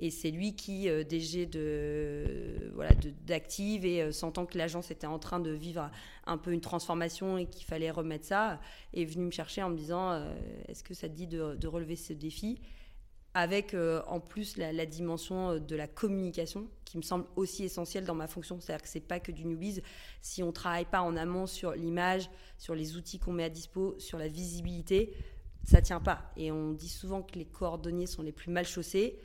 Et 0.00 0.10
c'est 0.10 0.30
lui 0.30 0.54
qui, 0.54 0.88
DG 1.04 1.46
de, 1.46 2.70
voilà, 2.74 2.90
d'Active, 3.26 3.84
et 3.84 4.12
sentant 4.12 4.46
que 4.46 4.56
l'agence 4.56 4.92
était 4.92 5.08
en 5.08 5.18
train 5.18 5.40
de 5.40 5.50
vivre 5.50 5.90
un 6.26 6.38
peu 6.38 6.52
une 6.52 6.60
transformation 6.60 7.36
et 7.36 7.46
qu'il 7.46 7.64
fallait 7.64 7.90
remettre 7.90 8.24
ça, 8.24 8.60
est 8.94 9.04
venu 9.04 9.26
me 9.26 9.30
chercher 9.32 9.62
en 9.62 9.70
me 9.70 9.76
disant 9.76 10.24
Est-ce 10.68 10.84
que 10.84 10.94
ça 10.94 11.08
te 11.08 11.14
dit 11.14 11.26
de 11.26 11.66
relever 11.66 11.96
ce 11.96 12.12
défi? 12.12 12.60
Avec 13.38 13.72
euh, 13.72 14.02
en 14.08 14.18
plus 14.18 14.56
la, 14.56 14.84
dimension 14.84 15.50
euh, 15.50 15.58
de 15.60 15.76
la 15.76 15.86
communication 15.86 16.66
qui 16.84 16.96
me 16.96 17.02
semble 17.02 17.24
aussi 17.36 17.62
essentielle 17.62 18.04
dans 18.04 18.14
ma 18.16 18.26
fonction. 18.26 18.58
C'est-à-dire 18.60 18.82
que 18.82 18.88
c'est 18.88 18.98
pas 18.98 19.20
que 19.20 19.30
du 19.30 19.44
newbies. 19.44 19.80
Si 20.22 20.42
on 20.42 20.50
travaille 20.50 20.86
pas 20.86 21.02
en 21.02 21.16
amont 21.16 21.46
sur 21.46 21.72
l'image, 21.72 22.30
sur 22.58 22.74
les 22.74 22.96
outils 22.96 23.20
qu'on 23.20 23.32
met 23.32 23.44
à 23.44 23.48
dispo, 23.48 23.94
sur 24.00 24.18
la 24.18 24.26
visibilité, 24.26 25.14
ça 25.62 25.80
tient 25.80 26.00
pas. 26.00 26.32
Et 26.36 26.50
on 26.50 26.72
dit 26.72 26.88
souvent 26.88 27.22
que 27.22 27.38
les 27.38 27.44
coordonniers 27.44 28.08
sont 28.08 28.22
les 28.22 28.32
plus 28.32 28.50
mal 28.50 28.66
chaussés. 28.66 29.20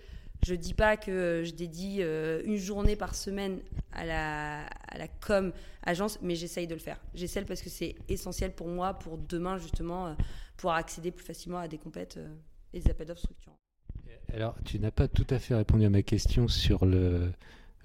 Je 0.45 0.53
dis 0.53 0.75
pas 0.75 0.95
que 0.95 1.41
je 1.43 1.53
dédie 1.53 1.97
euh, 2.01 2.43
une 2.45 2.57
journée 2.57 2.95
par 2.95 3.15
semaine 3.15 3.61
à 3.93 4.05
la, 4.05 4.65
à 4.67 4.97
la 4.99 5.07
com 5.07 5.53
agence, 5.81 6.19
mais 6.21 6.35
j'essaye 6.35 6.67
de 6.67 6.75
le 6.75 6.81
faire. 6.81 6.99
J'essaie 7.15 7.43
parce 7.45 7.63
que 7.63 7.69
c'est 7.69 7.95
essentiel 8.09 8.53
pour 8.53 8.67
moi, 8.67 8.93
pour 8.93 9.17
demain 9.17 9.57
justement, 9.57 10.15
pouvoir 10.55 10.75
accéder 10.75 11.09
plus 11.09 11.25
facilement 11.25 11.57
à 11.57 11.67
des 11.67 11.79
compètes 11.79 12.19
et 12.73 12.79
des 12.79 12.91
appels 12.91 13.07
d'offres 13.07 13.21
structurants. 13.21 13.62
Alors, 14.33 14.55
tu 14.65 14.79
n'as 14.79 14.91
pas 14.91 15.07
tout 15.07 15.27
à 15.29 15.39
fait 15.39 15.55
répondu 15.55 15.85
à 15.85 15.89
ma 15.89 16.01
question 16.03 16.47
sur 16.47 16.85
le, 16.85 17.31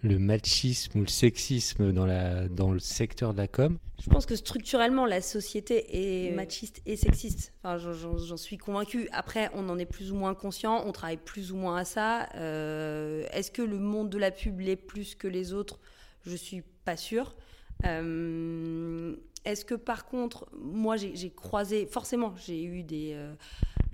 le 0.03 0.19
machisme 0.19 0.99
ou 0.99 1.03
le 1.03 1.09
sexisme 1.09 1.93
dans, 1.93 2.07
la, 2.07 2.49
dans 2.49 2.71
le 2.73 2.79
secteur 2.79 3.33
de 3.33 3.39
la 3.39 3.49
com. 3.49 3.79
Je 4.03 4.09
pense 4.09 4.27
que 4.27 4.37
structurellement, 4.37 5.07
la 5.07 5.21
société 5.21 6.27
est 6.29 6.31
machiste 6.35 6.81
et 6.87 6.97
sexiste. 6.97 7.53
Enfin, 7.63 7.79
j'en- 7.79 8.37
suis 8.37 8.57
convaincue. 8.57 9.09
Après, 9.13 9.51
on 9.55 9.69
en 9.69 9.79
est 9.79 9.87
plus 9.87 10.13
ou 10.13 10.15
moins 10.15 10.35
conscient, 10.35 10.85
on 10.87 10.93
travaille 10.93 11.17
plus 11.17 11.51
ou 11.53 11.57
moins 11.57 11.77
à 11.79 11.85
ça. 11.85 12.29
Euh, 12.37 13.27
Est-ce 13.33 13.51
que 13.51 13.63
le 13.63 13.79
monde 13.79 14.09
de 14.09 14.19
la 14.19 14.31
pub 14.31 14.61
l'est 14.61 14.77
plus 14.77 15.15
que 15.17 15.27
les 15.27 15.53
autres? 15.53 15.81
Je 16.25 16.37
suis 16.37 16.63
pas 16.85 16.97
sûre. 16.97 17.35
Euh, 17.85 19.17
Est-ce 19.45 19.65
que 19.65 19.75
par 19.75 20.07
contre, 20.07 20.49
moi, 20.53 20.97
j'ai 20.97 21.15
j'ai 21.17 21.31
croisé, 21.31 21.87
forcément, 21.87 22.35
j'ai 22.47 22.63
eu 22.63 22.83
des, 22.85 23.13
euh, 23.15 23.35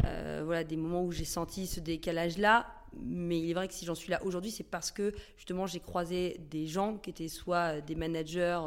euh, 0.05 0.43
voilà, 0.45 0.65
des 0.65 0.77
moments 0.77 1.03
où 1.03 1.13
j'ai 1.13 1.25
senti 1.25 1.67
ce 1.67 1.81
décalage-là, 1.81 2.67
Mais 3.03 3.41
il 3.41 3.51
est 3.51 3.55
vrai 3.55 3.69
que 3.69 3.75
si 3.75 3.85
j'en 3.85 3.95
suis 3.95 4.11
là 4.11 4.23
aujourd'hui, 4.25 4.51
c'est 4.51 4.65
parce 4.65 4.91
que 4.91 5.13
justement 5.37 5.67
j'ai 5.67 5.81
croisé 5.81 6.41
des 6.51 6.67
gens 6.67 6.97
qui 6.97 7.11
étaient 7.11 7.29
soit 7.29 7.81
des 7.81 7.95
managers, 7.95 8.61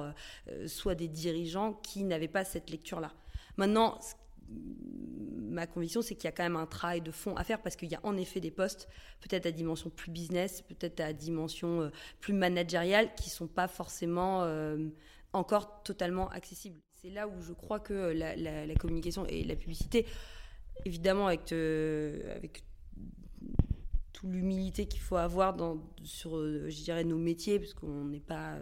euh, 0.49 0.67
soit 0.67 0.95
des 0.95 1.07
dirigeants 1.07 1.73
qui 1.73 2.03
n'avaient 2.03 2.27
pas 2.27 2.43
cette 2.43 2.69
lecture-là. 2.69 3.13
Maintenant, 3.55 3.99
ma 4.49 5.65
conviction, 5.65 6.01
c'est 6.01 6.15
qu'il 6.15 6.25
y 6.25 6.27
a 6.27 6.31
quand 6.31 6.43
même 6.43 6.57
un 6.57 6.65
travail 6.65 7.01
de 7.01 7.11
fond 7.11 7.35
à 7.35 7.43
faire 7.43 7.61
parce 7.61 7.75
qu'il 7.75 7.89
y 7.89 7.95
a 7.95 8.01
en 8.03 8.17
effet 8.17 8.39
des 8.39 8.51
postes, 8.51 8.87
peut-être 9.21 9.45
à 9.45 9.51
dimension 9.51 9.89
plus 9.89 10.11
business, 10.11 10.61
peut-être 10.61 10.99
à 10.99 11.13
dimension 11.13 11.81
euh, 11.81 11.89
plus 12.19 12.33
managériale, 12.33 13.15
qui 13.15 13.29
sont 13.29 13.47
pas 13.47 13.67
forcément 13.67 14.45
encore 15.33 15.83
totalement 15.83 16.29
accessibles. 16.29 16.79
C'est 17.01 17.09
là 17.09 17.27
où 17.27 17.41
je 17.41 17.53
crois 17.53 17.79
que 17.79 17.93
la, 17.93 18.75
communication 18.75 19.25
et 19.27 19.43
la 19.43 19.55
publicité, 19.55 20.05
évidemment 20.85 21.27
avec, 21.27 21.51
euh, 21.51 22.35
avec 22.35 22.63
toute 24.13 24.29
l'humilité 24.29 24.87
qu'il 24.87 25.01
faut 25.01 25.17
avoir 25.17 25.55
dans, 25.55 25.77
sur, 26.03 26.31
je 26.37 26.83
dirais, 26.83 27.03
nos 27.03 27.17
métiers, 27.17 27.59
parce 27.59 27.73
qu'on 27.73 28.05
n'est 28.05 28.19
pas 28.19 28.57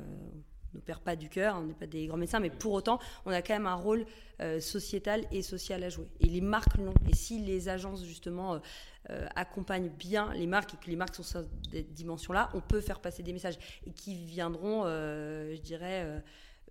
ne 0.76 0.82
perd 0.82 1.02
pas 1.02 1.16
du 1.16 1.30
cœur, 1.30 1.56
on 1.58 1.64
n'est 1.64 1.74
pas 1.74 1.88
des 1.88 2.06
grands 2.08 2.18
médecins, 2.18 2.40
mais 2.40 2.50
pour 2.50 2.74
autant, 2.74 3.00
on 3.26 3.32
a 3.32 3.42
quand 3.42 3.54
même 3.54 3.68
un 3.68 3.76
rôle 3.76 4.06
euh, 4.42 4.60
sociétal 4.60 5.26
et 5.32 5.42
social 5.42 5.84
à 5.84 5.90
jouer. 5.90 6.08
Et 6.20 6.28
les 6.28 6.42
marques 6.42 6.78
l'ont. 6.78 6.94
Et 7.10 7.16
si 7.16 7.40
les 7.40 7.70
agences, 7.70 8.04
justement, 8.06 8.56
euh, 8.56 8.60
euh, 9.10 9.28
accompagnent 9.36 9.90
bien 9.90 10.34
les 10.34 10.48
marques 10.48 10.74
et 10.74 10.78
que 10.78 10.90
les 10.90 10.96
marques 10.96 11.16
sont 11.16 11.24
sur 11.24 11.46
cette 11.72 11.94
dimension-là, 11.94 12.50
on 12.54 12.62
peut 12.62 12.82
faire 12.82 13.00
passer 13.00 13.24
des 13.24 13.34
messages 13.34 13.58
et 13.86 13.92
qui 13.92 14.16
viendront, 14.26 14.84
je 14.86 15.62
dirais, 15.62 16.24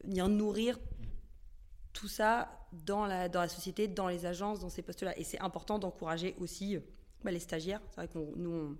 venir 0.03 0.29
nourrir 0.29 0.79
tout 1.95 2.09
ça 2.09 2.51
dans 2.73 3.07
la, 3.07 3.31
dans 3.31 3.41
la 3.41 3.49
société, 3.49 3.89
dans 3.89 4.09
les 4.09 4.27
agences, 4.27 4.61
dans 4.61 4.69
ces 4.69 4.83
postes-là. 4.83 5.19
Et 5.19 5.25
c'est 5.25 5.41
important 5.41 5.79
d'encourager 5.79 6.35
aussi 6.39 6.79
bah, 7.25 7.31
les 7.31 7.39
stagiaires. 7.39 7.81
C'est 7.91 7.97
vrai 7.97 8.09
qu'on 8.09 8.33
nous, 8.37 8.77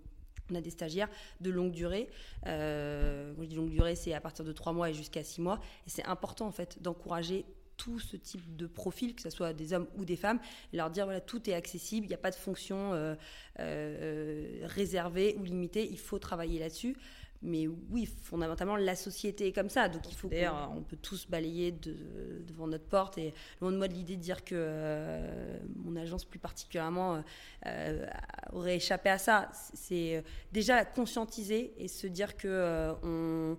on, 0.51 0.55
a 0.55 0.61
des 0.61 0.71
stagiaires 0.71 1.09
de 1.41 1.51
longue 1.51 1.73
durée. 1.73 2.11
Euh, 2.47 3.33
quand 3.35 3.43
je 3.43 3.49
dis 3.49 3.55
longue 3.57 3.71
durée, 3.71 3.95
c'est 3.95 4.13
à 4.13 4.21
partir 4.21 4.45
de 4.45 4.53
trois 4.53 4.73
mois 4.73 4.91
et 4.91 4.95
jusqu'à 4.95 5.25
six 5.25 5.41
mois. 5.41 5.61
Et 5.87 5.91
c'est 5.91 6.05
important 6.05 6.47
en 6.47 6.53
fait 6.53 6.83
d'encourager 6.83 7.47
tout 7.77 7.99
ce 7.99 8.17
type 8.17 8.57
de 8.57 8.67
profil, 8.67 9.15
que 9.15 9.23
ce 9.23 9.31
soit 9.31 9.53
des 9.53 9.73
hommes 9.73 9.89
ou 9.97 10.05
des 10.05 10.17
femmes, 10.17 10.39
et 10.73 10.77
leur 10.77 10.91
dire 10.91 11.07
voilà 11.07 11.21
tout 11.21 11.49
est 11.51 11.55
accessible, 11.55 12.07
il 12.07 12.09
n'y 12.09 12.15
a 12.15 12.19
pas 12.19 12.31
de 12.31 12.37
fonction 12.37 12.93
euh, 12.93 13.17
euh, 13.59 14.61
réservée 14.65 15.37
ou 15.41 15.45
limitée, 15.45 15.89
il 15.91 15.99
faut 15.99 16.19
travailler 16.19 16.61
là-dessus. 16.61 16.97
Mais 17.45 17.67
oui, 17.91 18.09
fondamentalement, 18.23 18.77
la 18.77 18.97
société 18.97 19.49
est 19.49 19.53
comme 19.53 19.69
ça. 19.69 19.89
Donc 19.89 20.03
il 20.09 20.15
faut. 20.15 20.29
D'ailleurs, 20.29 20.73
on 20.75 20.81
peut 20.81 20.97
tous 20.97 21.29
balayer 21.29 21.73
devant 21.73 22.67
notre 22.67 22.87
porte. 22.87 23.19
Et 23.19 23.35
loin 23.61 23.71
de 23.71 23.77
moi 23.77 23.87
de 23.87 23.93
l'idée 23.93 24.17
de 24.17 24.23
dire 24.23 24.45
que 24.45 24.55
euh, 24.57 25.59
mon 25.77 25.95
agence, 25.97 26.25
plus 26.25 26.39
particulièrement, 26.39 27.23
euh, 27.67 28.07
aurait 28.53 28.77
échappé 28.77 29.11
à 29.11 29.19
ça. 29.19 29.51
C'est 29.75 30.17
euh, 30.17 30.23
déjà 30.53 30.87
conscientiser 30.87 31.75
et 31.77 31.87
se 31.87 32.07
dire 32.07 32.37
que 32.39 32.95
on, 33.03 33.59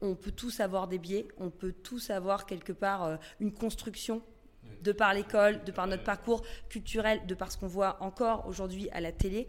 on, 0.00 0.14
peut 0.14 0.30
tous 0.30 0.60
avoir 0.60 0.86
des 0.86 0.98
biais, 0.98 1.26
on 1.38 1.50
peut 1.50 1.72
tous 1.72 2.10
avoir 2.10 2.46
quelque 2.46 2.72
part 2.72 3.18
une 3.40 3.52
construction 3.52 4.22
de 4.82 4.92
par 4.92 5.12
l'école, 5.12 5.64
de 5.64 5.72
par 5.72 5.88
notre 5.88 6.04
parcours 6.04 6.42
culturel, 6.68 7.26
de 7.26 7.34
par 7.34 7.50
ce 7.50 7.58
qu'on 7.58 7.66
voit 7.66 7.96
encore 8.00 8.46
aujourd'hui 8.46 8.88
à 8.90 9.00
la 9.00 9.10
télé 9.10 9.48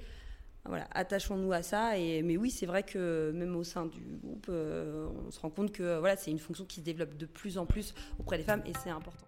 voilà, 0.67 0.87
attachons-nous 0.91 1.51
à 1.51 1.61
ça. 1.61 1.97
Et, 1.97 2.21
mais 2.21 2.37
oui, 2.37 2.49
c'est 2.49 2.65
vrai 2.65 2.83
que 2.83 3.31
même 3.33 3.55
au 3.55 3.63
sein 3.63 3.85
du 3.85 4.01
groupe, 4.21 4.47
euh, 4.49 5.07
on 5.27 5.31
se 5.31 5.39
rend 5.39 5.49
compte 5.49 5.71
que 5.71 5.99
voilà, 5.99 6.15
c'est 6.15 6.31
une 6.31 6.39
fonction 6.39 6.65
qui 6.65 6.79
se 6.79 6.85
développe 6.85 7.15
de 7.17 7.25
plus 7.25 7.57
en 7.57 7.65
plus 7.65 7.93
auprès 8.19 8.37
des 8.37 8.43
femmes 8.43 8.63
et 8.65 8.73
c'est 8.83 8.89
important. 8.89 9.25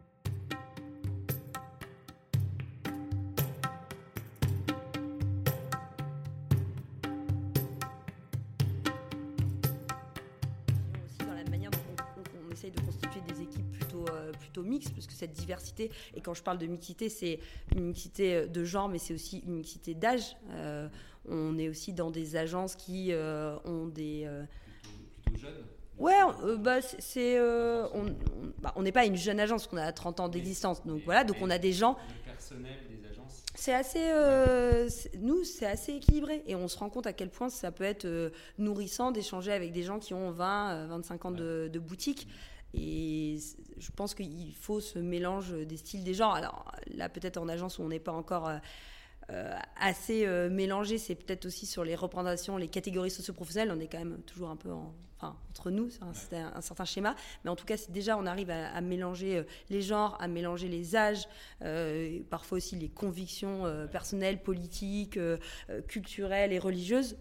Parce 14.98 15.08
que 15.08 15.14
cette 15.14 15.34
diversité, 15.34 15.92
et 16.16 16.22
quand 16.22 16.34
je 16.34 16.42
parle 16.42 16.58
de 16.58 16.66
mixité, 16.66 17.08
c'est 17.10 17.40
une 17.76 17.86
mixité 17.86 18.48
de 18.48 18.64
genre, 18.64 18.90
mais 18.90 18.98
c'est 18.98 19.14
aussi 19.14 19.44
une 19.46 19.56
mixité 19.56 19.94
d'âge. 19.94 20.36
Euh, 20.52 20.90
on 21.30 21.58
est 21.58 21.70
aussi 21.70 21.94
dans 21.94 22.12
des 22.12 22.36
agences 22.36 22.76
qui 22.76 23.12
euh, 23.12 23.58
ont 23.66 23.86
des. 23.86 24.24
Euh, 24.26 24.44
plutôt, 25.26 25.42
jeunes 25.42 25.54
Ouais, 25.98 26.14
euh, 26.44 26.58
bah, 26.58 26.80
c'est, 26.82 27.40
bah, 28.60 28.72
on 28.76 28.84
n'est 28.84 28.92
pas 28.92 29.06
une 29.06 29.16
jeune 29.16 29.40
agence, 29.40 29.66
qu'on 29.66 29.78
a 29.78 29.92
30 29.92 30.20
ans 30.20 30.30
d'existence. 30.30 30.86
Donc 30.86 31.02
voilà, 31.06 31.24
donc 31.24 31.38
on 31.42 31.50
a 31.50 31.58
des 31.58 31.74
gens. 31.74 31.98
Le 32.26 32.32
personnel 32.32 32.78
des 32.88 33.08
agences 33.08 33.44
C'est 33.56 33.74
assez. 33.74 34.12
nous, 35.20 35.44
c'est 35.44 35.66
assez 35.66 35.94
équilibré. 35.94 36.44
Et 36.46 36.56
on 36.56 36.68
se 36.68 36.78
rend 36.78 36.90
compte 36.90 37.08
à 37.08 37.14
quel 37.14 37.30
point 37.30 37.50
ça 37.50 37.72
peut 37.72 37.84
être 37.84 38.32
nourrissant 38.60 39.12
d'échanger 39.12 39.52
avec 39.52 39.72
des 39.72 39.82
gens 39.82 39.98
qui 39.98 40.14
ont 40.14 40.30
20, 40.30 40.86
25 40.86 41.26
ans 41.26 41.32
de, 41.32 41.68
de 41.72 41.80
boutique. 41.80 42.28
Et 42.74 43.38
je 43.78 43.92
pense 43.92 44.14
qu'il 44.14 44.54
faut 44.56 44.80
ce 44.80 45.00
mélange 45.00 45.52
des 45.52 45.78
styles, 45.78 46.04
des 46.04 46.14
genres. 46.14 46.36
Alors 46.36 46.72
là, 46.94 47.10
peut-être 47.10 47.38
en 47.38 47.48
agence 47.48 47.80
où 47.80 47.84
on 47.84 47.90
n'est 47.90 48.00
pas 48.00 48.12
encore 48.12 48.50
euh, 49.30 49.54
assez 49.76 50.26
euh, 50.26 50.50
mélangé. 50.50 50.98
C'est 50.98 51.16
peut-être 51.16 51.46
aussi 51.46 51.66
sur 51.66 51.84
les 51.84 51.96
représentations, 51.96 52.56
les 52.56 52.70
catégories 52.70 53.12
socio-professionnelles. 53.12 53.74
On 53.76 53.80
est 53.82 53.88
quand 53.88 53.98
même 53.98 54.22
toujours 54.22 54.50
un 54.50 54.56
peu 54.56 54.72
en, 54.72 54.94
enfin, 55.18 55.36
entre 55.50 55.70
nous, 55.70 55.90
c'est 55.90 56.38
un, 56.38 56.62
certain 56.62 56.86
schéma. 56.86 57.14
Mais 57.44 57.50
en 57.50 57.58
tout 57.58 57.66
cas, 57.66 57.76
déjà, 57.90 58.18
on 58.18 58.26
arrive 58.26 58.50
à, 58.52 58.80
mélanger 58.80 59.40
euh, 59.40 59.44
les 59.70 59.82
genres, 59.82 60.16
à 60.22 60.30
mélanger 60.30 60.70
les 60.70 60.96
âges, 60.96 61.28
parfois 62.30 62.58
aussi 62.58 62.78
les 62.78 62.88
convictions 62.88 63.64
personnelles, 63.92 64.42
politiques, 64.42 65.20
culturelles 65.90 66.54
et 66.54 66.60
religieuses. 66.60 67.18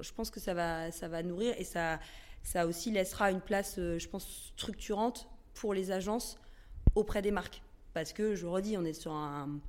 Je 0.00 0.12
pense 0.12 0.30
que 0.30 0.38
ça 0.38 0.54
va, 0.54 0.92
ça 0.92 1.08
va 1.08 1.24
nourrir 1.24 1.54
et 1.58 1.64
ça, 1.64 1.98
ça 2.42 2.66
aussi 2.66 2.90
laissera 2.90 3.30
une 3.30 3.40
place, 3.40 3.76
je 3.76 4.08
pense, 4.08 4.52
structurante 4.56 5.28
pour 5.54 5.74
les 5.74 5.90
agences 5.90 6.38
auprès 6.94 7.22
des 7.22 7.30
marques. 7.30 7.62
Parce 7.94 8.12
que, 8.12 8.34
je 8.34 8.46
redis, 8.46 8.76
on 8.76 8.84
est 8.84 8.94
sur 8.94 9.12
un, 9.12 9.60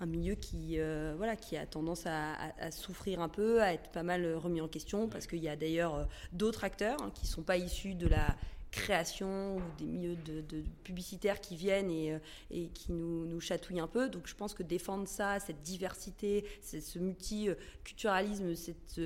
un 0.00 0.06
milieu 0.06 0.34
qui, 0.34 0.78
euh, 0.78 1.14
voilà, 1.16 1.36
qui 1.36 1.56
a 1.56 1.66
tendance 1.66 2.04
à, 2.06 2.70
souffrir 2.70 3.20
un 3.20 3.28
peu, 3.28 3.62
à 3.62 3.74
être 3.74 3.90
pas 3.90 4.02
mal 4.02 4.34
remis 4.34 4.60
en 4.60 4.68
question, 4.68 5.08
parce 5.08 5.26
qu'il 5.26 5.40
y 5.40 5.48
a 5.48 5.56
d'ailleurs 5.56 5.94
euh, 5.94 6.04
d'autres 6.32 6.64
acteurs 6.64 7.00
hein, 7.02 7.10
qui 7.14 7.26
ne 7.26 7.30
sont 7.30 7.42
pas 7.42 7.58
issus 7.58 7.94
de 7.94 8.08
la 8.08 8.34
création 8.70 9.56
ou 9.56 9.60
des 9.78 9.86
milieux 9.86 10.16
de, 10.16 10.62
publicitaires 10.84 11.40
qui 11.40 11.56
viennent 11.56 11.90
et, 11.90 12.12
euh, 12.12 12.18
et 12.50 12.68
qui 12.68 12.92
nous, 12.92 13.40
chatouillent 13.40 13.80
un 13.80 13.86
peu. 13.86 14.08
Donc 14.08 14.26
je 14.26 14.34
pense 14.34 14.54
que 14.54 14.62
défendre 14.62 15.08
ça, 15.08 15.40
cette 15.40 15.62
diversité, 15.62 16.44
ce 16.62 16.98
multiculturalisme, 16.98 18.54
cette 18.54 19.00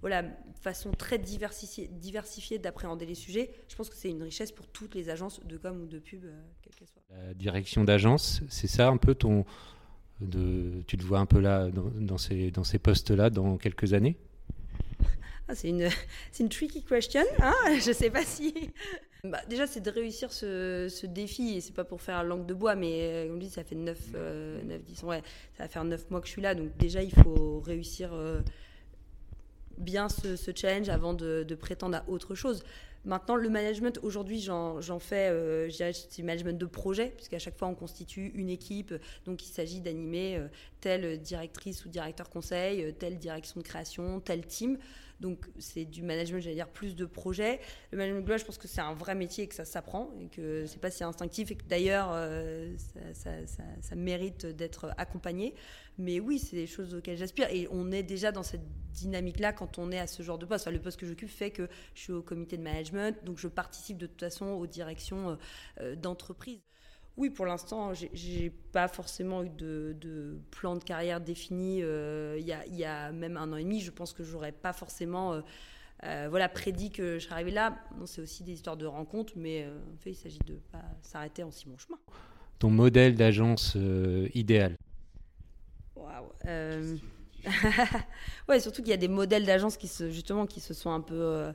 voilà, 0.00 0.24
façon 0.60 0.90
très 0.90 1.18
diversifiée, 1.18 1.88
diversifiée 1.88 2.58
d'appréhender 2.58 3.06
les 3.06 3.14
sujets, 3.14 3.50
je 3.68 3.76
pense 3.76 3.88
que 3.88 3.96
c'est 3.96 4.10
une 4.10 4.22
richesse 4.22 4.52
pour 4.52 4.66
toutes 4.66 4.94
les 4.94 5.08
agences 5.08 5.40
de 5.44 5.56
com 5.56 5.80
ou 5.82 5.86
de 5.86 5.98
pub, 5.98 6.26
quelle 6.62 6.74
qu'elle 6.74 6.88
soit. 6.88 7.02
La 7.10 7.32
direction 7.32 7.84
d'agence, 7.84 8.42
c'est 8.48 8.66
ça 8.66 8.88
un 8.88 8.98
peu 8.98 9.14
ton 9.14 9.44
tu 10.86 10.96
te 10.96 11.02
vois 11.02 11.18
un 11.18 11.26
peu 11.26 11.40
là, 11.40 11.68
dans, 11.70 12.18
ces, 12.18 12.50
dans 12.50 12.64
ces 12.64 12.78
postes-là, 12.78 13.30
dans 13.30 13.56
quelques 13.56 13.92
années? 13.94 14.16
Ah, 15.48 15.54
C'est 15.54 15.68
une, 15.68 15.88
une 16.40 16.48
tricky 16.48 16.82
question. 16.82 17.22
Hein 17.40 17.54
je 17.80 17.88
ne 17.88 17.94
sais 17.94 18.10
pas 18.10 18.24
si. 18.24 18.54
Bah, 19.24 19.40
déjà, 19.48 19.66
c'est 19.66 19.80
de 19.80 19.90
réussir 19.90 20.30
ce, 20.30 20.86
ce 20.90 21.06
défi, 21.06 21.56
et 21.56 21.62
c'est 21.62 21.72
pas 21.72 21.84
pour 21.84 22.02
faire 22.02 22.22
langue 22.24 22.44
de 22.44 22.52
bois, 22.52 22.74
mais 22.74 22.92
euh, 23.00 23.26
comme 23.26 23.36
je 23.36 23.46
dis, 23.46 23.50
ça 23.50 23.64
fait 23.64 23.74
9, 23.74 23.98
9, 24.12 24.82
10 24.82 25.02
ouais, 25.04 25.22
ça 25.56 25.62
va 25.62 25.68
faire 25.70 25.82
9 25.82 26.10
mois 26.10 26.20
que 26.20 26.26
je 26.26 26.32
suis 26.32 26.42
là, 26.42 26.54
donc 26.54 26.76
déjà, 26.76 27.02
il 27.02 27.14
faut 27.14 27.58
réussir 27.60 28.12
euh, 28.12 28.42
bien 29.78 30.10
ce, 30.10 30.36
ce, 30.36 30.50
challenge 30.54 30.90
avant 30.90 31.14
de, 31.14 31.42
de, 31.42 31.54
prétendre 31.54 31.96
à 31.96 32.04
autre 32.06 32.34
chose. 32.34 32.64
Maintenant, 33.04 33.36
le 33.36 33.50
management, 33.50 33.98
aujourd'hui, 34.02 34.40
j'en 34.40 34.98
fais, 34.98 35.28
euh, 35.28 35.68
je 35.68 36.22
management 36.22 36.58
de 36.58 36.66
projet, 36.66 37.12
puisqu'à 37.14 37.38
chaque 37.38 37.56
fois, 37.58 37.68
on 37.68 37.74
constitue 37.74 38.32
une 38.34 38.48
équipe. 38.48 38.94
Donc, 39.26 39.44
il 39.46 39.50
s'agit 39.50 39.80
d'animer 39.80 40.36
euh, 40.36 40.48
telle 40.80 41.20
directrice 41.20 41.84
ou 41.84 41.90
directeur 41.90 42.30
conseil, 42.30 42.82
euh, 42.82 42.92
telle 42.92 43.18
direction 43.18 43.60
de 43.60 43.64
création, 43.66 44.20
tel 44.20 44.46
team. 44.46 44.78
Donc, 45.20 45.46
c'est 45.58 45.84
du 45.84 46.02
management, 46.02 46.40
j'allais 46.40 46.56
dire, 46.56 46.68
plus 46.68 46.94
de 46.96 47.04
projet. 47.04 47.60
Le 47.92 47.98
management 47.98 48.24
global, 48.24 48.38
je 48.38 48.44
pense 48.44 48.58
que 48.58 48.68
c'est 48.68 48.80
un 48.80 48.94
vrai 48.94 49.14
métier 49.14 49.44
et 49.44 49.48
que 49.48 49.54
ça 49.54 49.64
s'apprend 49.64 50.10
et 50.20 50.28
que 50.28 50.66
c'est 50.66 50.80
pas 50.80 50.90
si 50.90 51.04
instinctif 51.04 51.50
et 51.50 51.56
que 51.56 51.64
d'ailleurs, 51.64 52.10
ça, 53.14 53.30
ça, 53.80 53.94
mérite 53.94 54.46
d'être 54.46 54.92
accompagné. 54.98 55.54
Mais 55.98 56.20
oui, 56.20 56.38
c'est 56.38 56.56
des 56.56 56.66
choses 56.66 56.94
auxquelles 56.94 57.16
j'aspire 57.16 57.48
et 57.50 57.68
on 57.70 57.92
est 57.92 58.02
déjà 58.02 58.32
dans 58.32 58.42
cette 58.42 58.64
dynamique-là 58.94 59.52
quand 59.52 59.78
on 59.78 59.92
est 59.92 59.98
à 59.98 60.06
ce 60.06 60.22
genre 60.22 60.38
de 60.38 60.46
poste. 60.46 60.66
Le 60.66 60.80
poste 60.80 60.98
que 60.98 61.06
j'occupe 61.06 61.28
fait 61.28 61.50
que 61.50 61.68
je 61.94 62.00
suis 62.00 62.12
au 62.12 62.22
comité 62.22 62.56
de 62.56 62.62
management, 62.62 63.16
donc 63.24 63.38
je 63.38 63.48
participe 63.48 63.98
de 63.98 64.06
toute 64.06 64.20
façon 64.20 64.46
aux 64.46 64.66
directions 64.66 65.30
euh, 65.30 65.36
euh, 65.80 65.96
d'entreprise. 65.96 66.60
Oui, 67.16 67.30
pour 67.30 67.46
l'instant, 67.46 67.92
j'ai 67.94 68.50
pas 68.72 68.88
forcément 68.88 69.44
eu 69.44 69.50
de, 69.50 70.36
plan 70.50 70.74
de 70.74 70.82
carrière 70.82 71.20
défini. 71.20 71.80
Euh, 71.82 72.36
il 72.40 72.46
y, 72.46 72.84
a, 72.84 73.12
même 73.12 73.36
un 73.36 73.52
an 73.52 73.56
et 73.56 73.62
demi, 73.62 73.80
je 73.80 73.92
pense 73.92 74.12
que 74.12 74.24
j'aurais 74.24 74.52
pas 74.52 74.72
forcément 74.72 75.40
voilà, 76.02 76.48
prédit 76.48 76.90
que 76.90 77.18
je 77.18 77.24
serais 77.24 77.34
arrivée 77.36 77.52
là. 77.52 77.78
c'est 78.04 78.20
aussi 78.20 78.42
des 78.42 78.52
histoires 78.52 78.76
de 78.76 78.84
rencontres, 78.84 79.34
mais 79.36 79.66
en 79.66 79.96
fait, 79.98 80.10
il 80.10 80.16
s'agit 80.16 80.40
de 80.46 80.56
pas 80.72 80.82
s'arrêter 81.02 81.42
en 81.44 81.50
si 81.50 81.66
bon 81.66 81.78
chemin. 81.78 81.98
Ton 82.58 82.70
modèle 82.70 83.14
d'agence 83.14 83.76
idéal 84.34 84.76
Waouh 85.96 86.32
ouais, 88.48 88.58
surtout 88.58 88.82
qu'il 88.82 88.90
y 88.90 88.94
a 88.94 88.98
des 88.98 89.08
modèles 89.08 89.44
d'agences 89.44 89.76
qui 89.76 89.88
se, 89.88 90.10
justement, 90.10 90.46
qui 90.46 90.60
se 90.60 90.74
sont 90.74 90.90
un 90.90 91.00
peu 91.00 91.52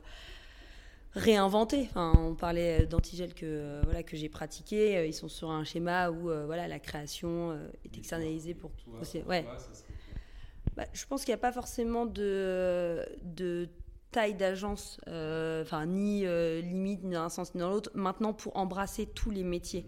réinventés. 1.14 1.86
Enfin, 1.90 2.12
on 2.16 2.34
parlait 2.34 2.86
d'Antigel 2.86 3.34
que, 3.34 3.44
euh, 3.46 3.80
voilà, 3.84 4.02
que 4.02 4.16
j'ai 4.16 4.28
pratiqué. 4.28 4.96
Euh, 4.96 5.06
Ils 5.06 5.14
sont 5.14 5.28
sur 5.28 5.50
un 5.50 5.64
schéma 5.64 6.10
où 6.10 6.30
euh, 6.30 6.46
voilà, 6.46 6.68
la 6.68 6.78
création 6.78 7.50
euh, 7.52 7.68
est 7.84 7.96
externalisée 7.98 8.54
pour. 8.54 8.70
aussi- 9.00 9.22
ouais. 9.22 9.44
Bah, 10.76 10.84
je 10.92 11.04
pense 11.06 11.24
qu'il 11.24 11.32
n'y 11.32 11.38
a 11.40 11.42
pas 11.42 11.52
forcément 11.52 12.06
de, 12.06 13.04
de 13.24 13.68
taille 14.12 14.34
d'agence, 14.34 15.00
enfin 15.06 15.84
ni 15.86 16.24
limite 16.62 17.02
ni 17.02 17.14
dans 17.14 17.22
un 17.22 17.28
sens 17.28 17.54
ni 17.54 17.60
dans 17.60 17.70
l'autre. 17.70 17.90
Maintenant, 17.94 18.32
pour 18.32 18.56
embrasser 18.56 19.06
tous 19.06 19.30
les 19.30 19.42
métiers 19.42 19.86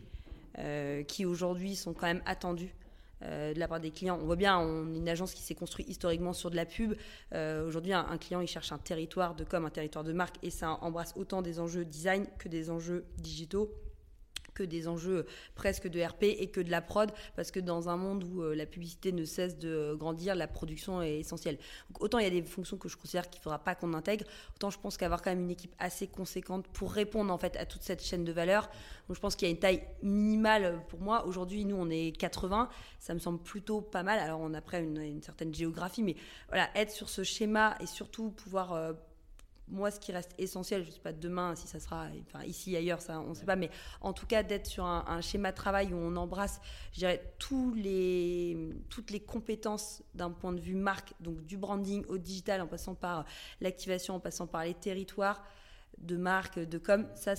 euh, 0.59 1.03
qui 1.05 1.25
aujourd'hui 1.25 1.77
sont 1.77 1.93
quand 1.95 2.07
même 2.07 2.23
attendus. 2.27 2.75
Euh, 3.23 3.55
de 3.55 3.59
la 3.59 3.69
part 3.69 3.81
des 3.81 3.91
clients. 3.91 4.19
On 4.21 4.27
voit 4.27 4.37
bien, 4.37 4.59
on 4.59 4.93
est 4.95 4.99
une 4.99 5.09
agence 5.09 5.35
qui 5.35 5.43
s'est 5.43 5.55
construite 5.55 5.89
historiquement 5.89 6.33
sur 6.33 6.51
de 6.51 6.57
la 6.57 6.67
pub. 6.67 6.95
Euh, 7.35 7.67
Aujourd'hui, 7.67 7.93
un, 7.93 8.07
un 8.09 8.19
client, 8.19 8.41
il 8.41 8.49
cherche 8.49 8.73
un 8.73 8.79
territoire 8.79 9.35
de 9.35 9.45
com, 9.45 9.65
un 9.65 9.71
territoire 9.71 10.05
de 10.05 10.13
marque, 10.13 10.37
et 10.43 10.51
ça 10.51 10.79
embrasse 10.83 11.15
autant 11.17 11.43
des 11.43 11.61
enjeux 11.61 11.85
design 11.85 12.27
que 12.39 12.49
des 12.49 12.71
enjeux 12.71 13.05
digitaux 13.19 13.73
que 14.55 14.63
des 14.63 14.89
enjeux 14.89 15.27
presque 15.55 15.89
de 15.89 16.03
RP 16.03 16.25
et 16.25 16.49
que 16.49 16.61
de 16.61 16.71
la 16.71 16.81
prod, 16.81 17.11
parce 17.37 17.51
que 17.51 17.61
dans 17.61 17.89
un 17.89 17.97
monde 17.97 18.25
où 18.25 18.43
euh, 18.43 18.55
la 18.55 18.67
publicité 18.67 19.13
ne 19.13 19.25
cesse 19.25 19.59
de 19.59 19.95
grandir, 19.95 20.35
la 20.35 20.49
production 20.49 21.03
est 21.03 21.19
essentielle. 21.21 21.59
Autant 22.01 22.19
il 22.19 22.25
y 22.25 22.27
a 22.27 22.31
des 22.31 22.43
fonctions 22.43 22.77
que 22.77 22.89
je 22.89 22.97
considère 22.97 23.29
qu'il 23.29 23.41
ne 23.41 23.43
faudra 23.43 23.59
pas 23.59 23.75
qu'on 23.75 23.95
intègre, 23.95 24.25
autant 24.57 24.71
je 24.71 24.79
pense 24.79 24.97
qu'avoir 24.97 25.23
quand 25.23 25.31
même 25.31 25.43
une 25.43 25.51
équipe 25.51 25.75
assez 25.79 26.07
conséquente 26.07 26.67
pour 26.69 26.93
répondre 26.93 27.33
en 27.33 27.39
fait 27.39 27.57
à 27.57 27.67
toute 27.67 27.83
cette 27.83 28.03
chaîne 28.03 28.25
de 28.25 28.33
valeur. 28.33 28.71
Donc 29.09 29.17
je 29.17 29.21
pense 29.21 29.37
qu'il 29.37 29.49
y 29.49 29.51
a 29.51 29.55
une 29.55 29.61
taille 29.61 29.83
minimale 30.03 30.83
pour 30.89 31.01
moi. 31.01 31.27
Aujourd'hui, 31.27 31.65
nous, 31.65 31.77
on 31.77 31.91
est 31.91 32.17
80, 32.17 32.69
ça 32.99 33.15
me 33.15 33.19
semble 33.19 33.41
plutôt 33.41 33.81
pas 33.81 34.03
mal. 34.03 34.19
Alors 34.19 34.41
on 34.41 34.55
a 34.55 34.63
après 34.63 34.83
une, 34.83 34.99
une 34.99 35.23
certaine 35.23 35.53
géographie, 35.53 36.05
mais 36.05 36.15
voilà, 36.49 36.71
être 36.77 36.93
sur 36.93 37.09
ce 37.09 37.25
schéma 37.25 37.77
et 37.81 37.87
surtout 37.87 38.31
pouvoir 38.31 38.73
euh, 38.75 38.93
moi, 39.73 39.91
ce 39.91 39.99
qui 39.99 40.13
reste 40.13 40.35
essentiel, 40.39 40.83
je 40.83 40.89
ne 40.89 40.93
sais 40.93 41.01
pas 41.01 41.13
demain 41.13 41.55
si 41.57 41.67
ça 41.67 41.81
sera 41.81 42.09
ici, 42.47 42.77
ailleurs, 42.77 43.01
on 43.09 43.31
ne 43.31 43.35
sait 43.35 43.47
pas, 43.47 43.57
mais 43.57 43.71
en 44.03 44.13
tout 44.13 44.27
cas 44.27 44.43
d'être 44.43 44.67
sur 44.67 44.85
un, 44.85 45.21
schéma 45.23 45.51
de 45.51 45.57
travail 45.57 45.93
où 45.93 45.97
on 45.97 46.15
embrasse, 46.17 46.61
je 46.93 46.99
dirais, 46.99 47.35
les, 47.75 48.71
toutes 48.89 49.11
les 49.11 49.21
compétences 49.21 50.03
d'un 50.15 50.31
point 50.31 50.53
de 50.53 50.61
vue 50.61 50.75
marque, 50.75 51.15
donc 51.21 51.45
du 51.45 51.57
branding 51.57 52.05
au 52.09 52.19
digital, 52.19 52.61
en 52.61 52.67
passant 52.67 52.95
par 52.95 53.25
l'activation, 53.61 54.17
en 54.17 54.21
passant 54.21 54.47
par 54.47 54.65
les 54.65 54.75
territoires 54.75 55.43
de 55.99 56.17
marque, 56.17 56.59
de 56.59 56.79
com. 56.79 57.07
Ça, 57.15 57.35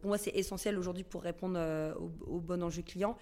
pour 0.00 0.08
moi, 0.08 0.18
c'est 0.18 0.34
essentiel 0.36 0.78
aujourd'hui 0.78 1.04
pour 1.04 1.22
répondre 1.22 1.56
euh, 1.58 1.94
au 1.94 2.40
bon 2.40 2.62
enjeu 2.62 2.82
client. 2.82 3.16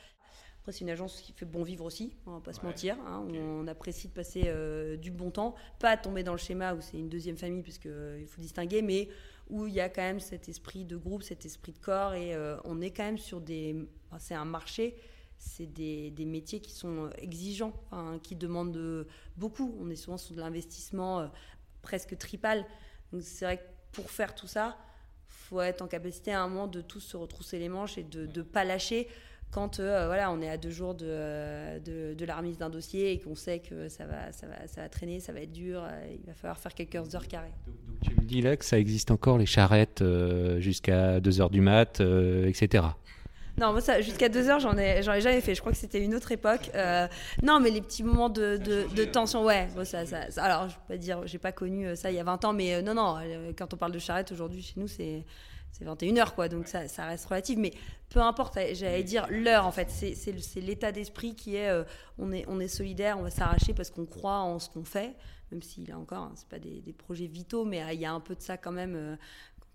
Après, 0.65 0.73
c'est 0.73 0.81
une 0.81 0.89
agence 0.89 1.21
qui 1.21 1.33
fait 1.33 1.45
bon 1.45 1.63
vivre 1.63 1.85
aussi, 1.85 2.15
on 2.25 2.31
va 2.33 2.41
pas 2.41 2.55
se 2.55 2.61
mentir. 2.63 2.97
hein. 3.07 3.23
On 3.39 3.67
apprécie 3.67 4.09
de 4.09 4.15
passer 4.15 4.45
euh, 4.47 4.97
du 4.97 5.11
bon 5.11 5.31
temps, 5.31 5.55
pas 5.79 5.95
tomber 5.99 6.23
dans 6.23 6.33
le 6.33 6.39
schéma 6.39 6.73
où 6.75 6.81
c'est 6.81 6.97
une 6.97 7.11
deuxième 7.11 7.37
famille, 7.37 7.61
puisque 7.61 7.85
euh, 7.85 8.17
il 8.19 8.27
faut 8.27 8.41
distinguer, 8.41 8.81
mais 8.81 9.11
où 9.51 9.67
il 9.67 9.75
y 9.75 9.81
a 9.81 9.91
quand 9.91 10.01
même 10.01 10.21
cet 10.21 10.49
esprit 10.49 10.87
de 10.87 10.97
groupe, 10.97 11.23
cet 11.23 11.45
esprit 11.45 11.73
de 11.73 11.79
corps, 11.79 12.15
et 12.15 12.35
euh, 12.35 12.57
on 12.65 12.81
est 12.81 12.93
quand 12.93 13.03
même 13.05 13.19
sur 13.19 13.43
des. 13.43 13.77
enfin, 14.09 14.19
c'est 14.19 14.35
un 14.35 14.47
marché, 14.47 14.97
c'est 15.37 15.67
des, 15.67 16.11
des 16.13 16.25
métiers 16.25 16.61
qui 16.61 16.73
sont 16.73 17.11
exigeants, 17.19 17.75
enfin, 17.91 18.19
qui 18.23 18.35
demandent 18.35 19.07
beaucoup. 19.37 19.77
On 19.79 19.91
est 19.91 19.97
souvent 19.97 20.17
sur 20.17 20.35
de 20.35 20.41
l'investissement 20.41 21.21
euh, 21.21 21.27
presque 21.83 22.17
tripal. 22.17 22.65
Donc 23.13 23.21
c'est 23.21 23.45
vrai 23.45 23.59
que 23.59 23.65
pour 23.93 24.11
faire 24.11 24.35
tout 24.35 24.47
ça, 24.47 24.79
faut 25.29 25.61
être 25.61 25.83
en 25.83 25.89
capacité 25.89 26.33
à 26.33 26.41
un 26.43 26.49
moment 26.49 26.69
de 26.69 26.81
tous 26.81 27.01
se 27.01 27.19
retrousser 27.19 27.59
les 27.59 27.69
manches 27.69 27.99
et 27.99 28.03
de 28.03 28.27
ne 28.27 28.43
pas 28.43 28.65
lâcher 28.65 29.09
quand 29.55 29.79
euh, 29.79 30.07
voilà, 30.07 30.33
on 30.33 30.43
est 30.43 30.49
à 30.49 30.57
deux 30.57 30.71
jours 30.71 30.95
de, 30.97 31.07
euh, 31.07 31.79
de, 31.79 32.15
de 32.15 32.25
la 32.25 32.37
remise 32.37 32.59
d'un 32.59 32.71
dossier 32.71 33.13
et 33.13 33.21
qu'on 33.21 33.37
sait 33.37 33.61
que 33.61 33.89
ça 33.89 34.05
va, 34.05 34.33
ça, 34.33 34.49
va, 34.49 34.67
ça 34.67 34.81
va 34.81 34.89
traîner, 34.89 35.21
ça 35.21 35.33
va 35.33 35.41
être 35.43 35.53
dur, 35.53 35.81
euh, 35.85 36.07
il 36.11 36.27
va 36.27 36.35
falloir 36.35 36.59
faire 36.59 36.75
quelques 36.75 37.15
heures 37.15 37.29
carrées. 37.29 37.53
Donc, 37.69 37.77
tu 38.03 38.21
me 38.21 38.27
dis 38.27 38.43
là 38.43 38.57
que 38.57 38.65
ça 38.65 38.81
existe 38.81 39.13
encore 39.13 39.39
les 39.39 39.47
charrettes 39.47 40.03
jusqu'à 40.59 41.21
2h 41.21 41.51
du 41.51 41.61
mat, 41.61 42.01
etc. 42.01 42.85
Non, 43.59 43.71
moi, 43.73 43.81
ça, 43.81 44.01
jusqu'à 44.01 44.29
deux 44.29 44.49
heures, 44.49 44.59
j'en 44.61 44.77
ai, 44.77 45.03
j'en 45.03 45.13
ai 45.13 45.21
jamais 45.21 45.41
fait. 45.41 45.55
Je 45.55 45.61
crois 45.61 45.73
que 45.73 45.79
c'était 45.79 46.03
une 46.03 46.15
autre 46.15 46.33
époque. 46.33 46.71
Euh, 46.75 47.07
non, 47.43 47.61
mais 47.61 47.71
les 47.71 47.81
petits 47.81 48.03
moments 48.03 48.29
de, 48.29 48.57
de, 48.57 48.87
de 48.95 49.05
tension, 49.05 49.45
ouais. 49.45 49.69
bon, 49.77 49.85
ça, 49.85 50.05
ça, 50.07 50.31
ça- 50.31 50.43
alors, 50.43 50.69
je 50.69 50.75
vais 50.75 50.81
pas 50.89 50.97
dire, 50.97 51.27
j'ai 51.27 51.39
pas 51.39 51.53
connu 51.53 51.87
euh, 51.87 51.95
ça 51.95 52.11
il 52.11 52.17
y 52.17 52.21
a 52.21 52.25
20 52.25 52.45
ans, 52.45 52.53
mais 52.53 52.75
euh, 52.75 52.83
non, 52.83 52.95
non, 52.95 53.19
quand 53.57 53.73
on 53.73 53.77
parle 53.77 53.93
de 53.93 53.99
charrette 54.01 54.33
aujourd'hui 54.33 54.63
chez 54.63 54.75
nous, 54.81 54.89
c'est. 54.89 55.25
C'est 55.77 55.85
21h, 55.85 56.35
quoi, 56.37 56.49
donc 56.49 56.69
ça, 56.69 56.87
ça 56.87 57.05
reste 57.07 57.27
relatif. 57.27 57.59
Mais 57.59 57.73
peu 58.09 58.21
importe, 58.21 58.57
j'allais 58.75 59.03
dire 59.03 59.27
l'heure, 59.29 59.67
en 59.67 59.73
fait. 59.73 59.91
C'est- 59.91 60.15
C'est 60.15 60.39
c'est 60.41 60.61
l'état 60.61 60.93
d'esprit 60.93 61.35
qui 61.35 61.57
est, 61.57 61.69
euh, 61.69 61.83
on 62.17 62.31
est 62.31 62.45
on 62.47 62.61
est 62.61 62.69
solidaire, 62.69 63.19
on 63.19 63.23
va 63.23 63.31
s'arracher 63.31 63.75
parce 63.75 63.91
qu'on 63.91 64.07
croit 64.07 64.39
en 64.39 64.61
ce 64.61 64.69
qu'on 64.71 64.85
fait, 64.85 65.17
même 65.51 65.63
si, 65.63 65.85
là 65.85 65.99
encore, 65.99 66.19
hein, 66.23 66.33
c'est 66.37 66.47
pas 66.49 66.61
des, 66.61 66.81
des 66.81 66.93
projets 66.93 67.27
vitaux, 67.27 67.65
mais 67.65 67.83
il 67.93 67.99
y 68.01 68.07
a 68.07 68.13
un 68.13 68.21
peu 68.21 68.37
de 68.37 68.41
ça 68.41 68.57
quand 68.57 68.71
même. 68.71 68.95
euh, 68.95 69.17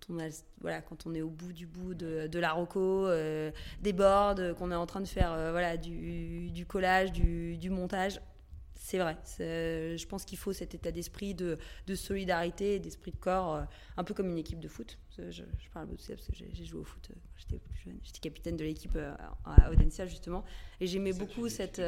on, 0.10 0.20
a, 0.20 0.30
voilà, 0.62 0.82
quand 0.82 1.06
on 1.06 1.14
est 1.14 1.22
au 1.22 1.30
bout 1.30 1.54
du 1.54 1.68
bout 1.68 1.94
de, 1.94 2.28
de 2.28 2.40
la 2.40 2.52
roco, 2.52 3.08
euh, 3.08 3.52
des 3.82 3.94
boards, 3.94 4.40
euh, 4.40 4.54
qu'on 4.54 4.72
est 4.72 4.76
en 4.76 4.86
train 4.86 5.02
de 5.02 5.08
faire 5.08 5.32
euh, 5.32 5.52
voilà, 5.52 5.78
du, 5.78 6.52
du 6.52 6.66
collage, 6.66 7.12
du, 7.12 7.58
du 7.58 7.70
montage. 7.70 8.22
C'est 8.76 8.98
vrai. 8.98 9.18
Je 9.38 10.06
pense 10.08 10.24
qu'il 10.26 10.38
faut 10.38 10.54
cet 10.54 10.74
état 10.74 10.92
d'esprit 10.92 11.36
de, 11.36 11.58
de 11.86 11.96
solidarité, 11.96 12.80
d'esprit 12.80 13.12
de 13.12 13.18
corps, 13.18 13.66
un 13.98 14.04
peu 14.04 14.14
comme 14.14 14.30
une 14.30 14.38
équipe 14.38 14.60
de 14.60 14.70
foot. 14.70 14.98
Je, 15.18 15.32
je 15.32 15.70
parle 15.74 15.90
de 15.90 15.98
ça 15.98 16.16
parce 16.16 16.28
que 16.28 16.34
j'ai 16.34 16.66
joué 16.66 16.80
au 16.80 16.84
foot 16.86 17.10
quand 17.12 17.20
j'étais 17.38 17.60
plus 17.60 17.78
jeune. 17.84 18.00
J'étais 18.02 18.20
capitaine 18.20 18.56
de 18.56 18.64
l'équipe 18.64 18.98
à 19.46 19.70
Audencia 19.70 20.08
justement, 20.08 20.46
et 20.80 20.88
j'aimais 20.88 21.14
beaucoup 21.14 21.50
cette. 21.50 21.82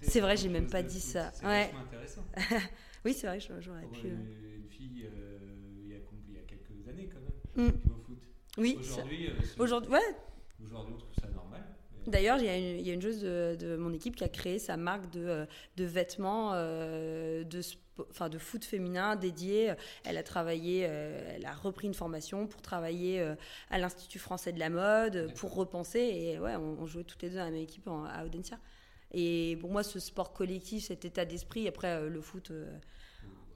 c'est 0.00 0.20
vrai, 0.20 0.36
j'ai 0.36 0.48
même 0.48 0.70
pas 0.70 0.82
dit 0.82 1.00
ça. 1.00 1.32
Ouais. 1.42 1.70
intéressant. 1.76 2.24
Oui, 3.04 3.14
c'est 3.14 3.26
vrai, 3.26 3.40
j'aurais 3.40 3.86
pu. 3.86 4.08
Une, 4.08 4.68
fille 4.68 5.06
euh, 5.06 5.38
Mm. 7.56 7.66
au 7.68 7.70
foot. 8.06 8.18
Oui. 8.58 8.76
Aujourd'hui, 8.80 9.28
euh, 9.28 9.32
Aujourd'hui, 9.58 9.90
ouais, 9.92 10.00
on 10.74 10.96
trouve 10.96 11.14
ça 11.20 11.28
normal. 11.28 11.62
D'ailleurs, 12.06 12.38
il 12.38 12.44
y, 12.46 12.48
a 12.48 12.56
une- 12.56 12.80
il 12.80 12.86
y 12.86 12.90
a 12.90 12.94
une 12.94 13.00
joueuse 13.02 13.20
de, 13.20 13.56
de 13.60 13.76
mon 13.76 13.92
équipe 13.92 14.16
qui 14.16 14.24
a 14.24 14.28
créé 14.28 14.58
sa 14.58 14.76
marque 14.76 15.08
de, 15.10 15.20
euh, 15.24 15.46
de 15.76 15.84
vêtements 15.84 16.50
euh, 16.54 17.44
de, 17.44 17.62
spo- 17.62 18.06
enfin, 18.10 18.28
de 18.28 18.38
foot 18.38 18.64
féminin 18.64 19.14
dédié. 19.14 19.74
Elle 20.04 20.16
a 20.18 20.22
travaillé, 20.24 20.84
euh, 20.88 21.34
elle 21.36 21.46
a 21.46 21.52
repris 21.54 21.86
une 21.86 21.94
formation 21.94 22.48
pour 22.48 22.60
travailler 22.60 23.20
euh, 23.20 23.36
à 23.70 23.78
l'Institut 23.78 24.18
français 24.18 24.52
de 24.52 24.58
la 24.58 24.68
mode, 24.70 25.32
pour 25.36 25.54
repenser. 25.54 26.00
Et 26.00 26.38
ouais, 26.40 26.56
on, 26.56 26.76
on 26.80 26.86
jouait 26.86 27.04
toutes 27.04 27.22
les 27.22 27.30
deux 27.30 27.36
dans 27.36 27.44
la 27.44 27.50
même 27.52 27.60
équipe 27.62 27.86
en- 27.86 28.04
à 28.04 28.24
Audencia. 28.24 28.58
Et 29.12 29.56
pour 29.60 29.70
moi, 29.70 29.82
ce 29.84 30.00
sport 30.00 30.32
collectif, 30.32 30.86
cet 30.86 31.04
état 31.04 31.24
d'esprit, 31.24 31.68
après 31.68 32.08
le 32.08 32.20
foot, 32.20 32.50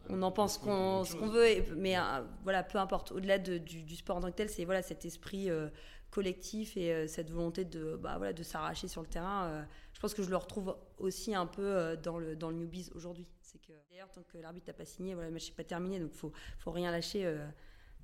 on 0.09 0.23
en 0.23 0.33
pense 0.33 0.59
qu'on, 0.59 1.05
ce 1.05 1.15
qu'on 1.17 1.29
veut, 1.29 1.47
et- 1.49 1.65
mais 1.77 1.97
euh, 1.99 2.23
voilà, 2.43 2.63
peu 2.63 2.79
importe. 2.79 3.13
Au-delà 3.13 3.39
de- 3.39 3.59
du, 3.59 3.83
du 3.83 3.97
sport 3.97 4.17
en 4.17 4.21
tant 4.21 4.31
que 4.31 4.37
tel, 4.37 4.49
c'est 4.49 4.65
voilà 4.65 4.83
cet 4.83 5.05
esprit 5.05 5.51
euh, 5.51 5.69
collectif 6.11 6.77
et 6.77 6.93
euh, 6.93 7.07
cette 7.07 7.31
volonté 7.31 7.65
de, 7.65 7.97
bah, 7.97 8.17
voilà, 8.19 8.33
de 8.33 8.43
s'arracher 8.43 8.89
sur 8.89 9.03
le 9.03 9.09
terrain. 9.09 9.47
euh, 9.47 9.63
je 9.93 10.01
pense 10.01 10.15
que 10.15 10.23
je 10.23 10.31
le 10.31 10.37
retrouve 10.37 10.77
aussi 10.99 11.35
un 11.35 11.47
peu 11.47 11.63
euh, 11.65 11.97
dans 11.97 12.19
le 12.19 12.37
dans 12.37 12.51
le 12.51 12.57
newbies 12.57 12.91
aujourd'hui. 12.95 13.27
C'est 13.41 13.61
que 13.61 13.73
d'ailleurs, 13.91 14.11
tant 14.11 14.23
que 14.23 14.39
l'arbitre 14.39 14.67
n'a 14.69 14.75
pas 14.75 14.85
signé, 14.85 15.15
voilà, 15.15 15.29
le 15.29 15.35
match 15.35 15.49
n'est 15.49 15.55
pas 15.57 15.65
terminé, 15.65 15.99
donc 15.99 16.13
faut 16.13 16.33
faut 16.59 16.71
rien 16.71 16.91
lâcher 16.91 17.25
euh, 17.27 17.47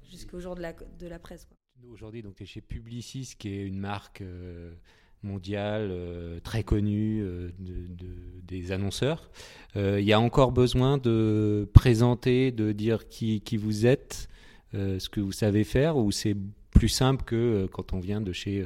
jusqu'au 0.02 0.40
jour 0.40 0.54
de 0.54 0.62
la 0.62 0.72
de 0.72 1.06
la 1.06 1.18
presse. 1.18 1.44
Quoi. 1.44 1.56
Aujourd'hui, 1.90 2.22
donc 2.22 2.36
tu 2.36 2.44
es 2.44 2.46
chez 2.46 2.60
Publicis, 2.60 3.34
qui 3.38 3.48
est 3.48 3.66
une 3.66 3.78
marque 3.78 4.20
euh, 4.20 4.74
mondiale 5.22 5.88
euh, 5.90 6.40
très 6.40 6.62
connue 6.62 7.22
euh, 7.22 7.50
de- 7.58 7.86
de- 7.94 8.40
des 8.46 8.72
annonceurs. 8.72 9.30
Euh, 9.76 10.00
Il 10.00 10.06
y 10.06 10.12
a 10.12 10.20
encore 10.20 10.52
besoin 10.52 10.98
de 10.98 11.68
présenter, 11.72 12.50
de 12.52 12.72
dire 12.72 13.08
qui, 13.08 13.40
qui 13.40 13.56
vous 13.56 13.86
êtes, 13.86 14.28
ce 14.74 15.08
que 15.10 15.20
vous 15.20 15.32
savez 15.32 15.64
faire, 15.64 15.96
ou 15.98 16.10
c'est 16.10 16.36
plus 16.70 16.88
simple 16.88 17.24
que 17.24 17.66
quand 17.72 17.92
on 17.92 18.00
vient 18.00 18.20
de 18.22 18.32
chez 18.32 18.64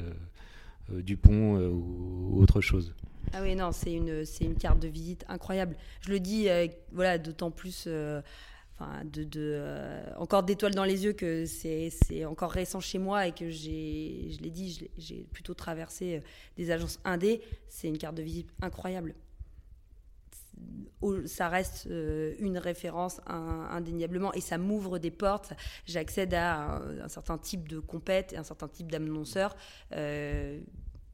Dupont 0.89 1.57
ou 1.69 2.41
autre 2.41 2.61
chose? 2.61 2.95
Ah 3.33 3.41
oui, 3.43 3.57
non, 3.57 3.73
c'est 3.73 3.93
une, 3.93 4.23
une 4.41 4.55
carte 4.55 4.81
de 4.81 4.87
visite 4.87 5.25
incroyable. 5.29 5.77
Je 6.01 6.11
le 6.11 6.21
dis, 6.21 6.47
voilà, 6.93 7.19
d'autant 7.19 7.51
plus, 7.51 7.89
euh, 8.81 10.05
encore 10.19 10.43
d'étoiles 10.43 10.75
dans 10.75 10.85
les 10.85 11.05
yeux 11.05 11.15
que 11.15 11.47
c'est, 11.47 11.91
encore 12.27 12.51
récent 12.51 12.81
chez 12.81 12.99
moi 12.99 13.27
et 13.27 13.33
que 13.33 13.49
j'ai, 13.49 14.31
je 14.33 14.43
l'ai 14.43 14.51
dit, 14.51 14.89
j'ai 14.99 15.27
plutôt 15.33 15.55
traversé 15.55 16.17
euh, 16.17 16.21
des 16.57 16.71
agences 16.71 17.01
indé. 17.05 17.41
C'est 17.69 17.89
une 17.89 17.99
carte 17.99 18.17
de 18.17 18.23
visite 18.23 18.51
incroyable. 18.61 19.15
Ça 21.27 21.49
reste 21.49 21.87
euh, 21.91 22.35
une 22.39 22.59
référence 22.59 23.21
indéniablement 23.27 24.33
et 24.33 24.41
ça 24.41 24.59
m'ouvre 24.59 24.99
des 24.99 25.11
portes. 25.11 25.53
J'accède 25.87 26.35
à 26.35 26.77
un, 26.77 27.09
certain 27.09 27.39
type 27.39 27.69
de 27.69 27.79
compète 27.79 28.33
et 28.33 28.37
un 28.37 28.43
certain 28.43 28.69
type 28.69 28.91
d'annonceur. 28.91 29.55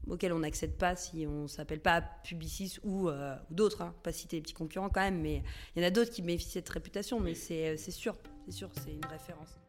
Auquel 0.07 0.33
on 0.33 0.39
n'accède 0.39 0.77
pas 0.77 0.95
si 0.95 1.25
on 1.27 1.47
s'appelle 1.47 1.79
pas 1.79 2.01
Publicis 2.01 2.77
ou, 2.83 3.09
euh, 3.09 3.35
ou 3.49 3.53
d'autres, 3.53 3.81
hein. 3.81 3.95
pas 4.03 4.11
citer 4.11 4.37
les 4.37 4.41
petits 4.41 4.53
concurrents 4.53 4.89
quand 4.89 5.01
même, 5.01 5.21
mais 5.21 5.43
il 5.75 5.81
y 5.81 5.85
en 5.85 5.87
a 5.87 5.91
d'autres 5.91 6.11
qui 6.11 6.21
bénéficient 6.21 6.49
de 6.49 6.53
cette 6.53 6.69
réputation, 6.69 7.19
mais 7.19 7.33
c'est 7.33 7.69
euh, 7.69 7.77
c'est 7.77 7.91
sûr, 7.91 8.15
c'est 8.45 8.51
sûr, 8.51 8.69
c'est 8.83 8.93
une 8.93 9.05
référence. 9.05 9.59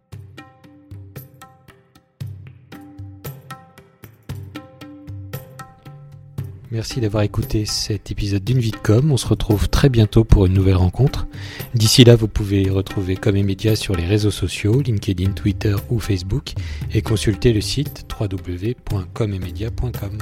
Merci 6.71 7.01
d'avoir 7.01 7.23
écouté 7.23 7.67
cet 7.67 8.11
épisode 8.11 8.43
d'une 8.43 8.59
vie 8.59 8.71
de 8.71 8.77
com. 8.77 9.13
On 9.13 9.17
se 9.17 9.27
retrouve 9.27 9.69
très 9.69 9.89
bientôt 9.89 10.25
pour 10.25 10.47
une 10.47 10.55
nouvelle 10.55 10.77
rencontre. 10.77 11.27
D'ici 11.75 12.05
là, 12.05 12.17
vous 12.17 12.29
pouvez 12.29 12.69
retrouver 12.71 13.17
Com 13.17 13.37
et 13.37 13.43
Média 13.43 13.77
sur 13.77 13.95
les 13.95 14.07
réseaux 14.07 14.31
sociaux, 14.31 14.81
LinkedIn, 14.81 15.33
Twitter 15.33 15.77
ou 15.91 16.01
Facebook, 16.01 16.55
et 16.93 17.03
consulter 17.03 17.53
le 17.53 17.61
site 17.61 18.07
www.comemedia.com. 18.19 20.19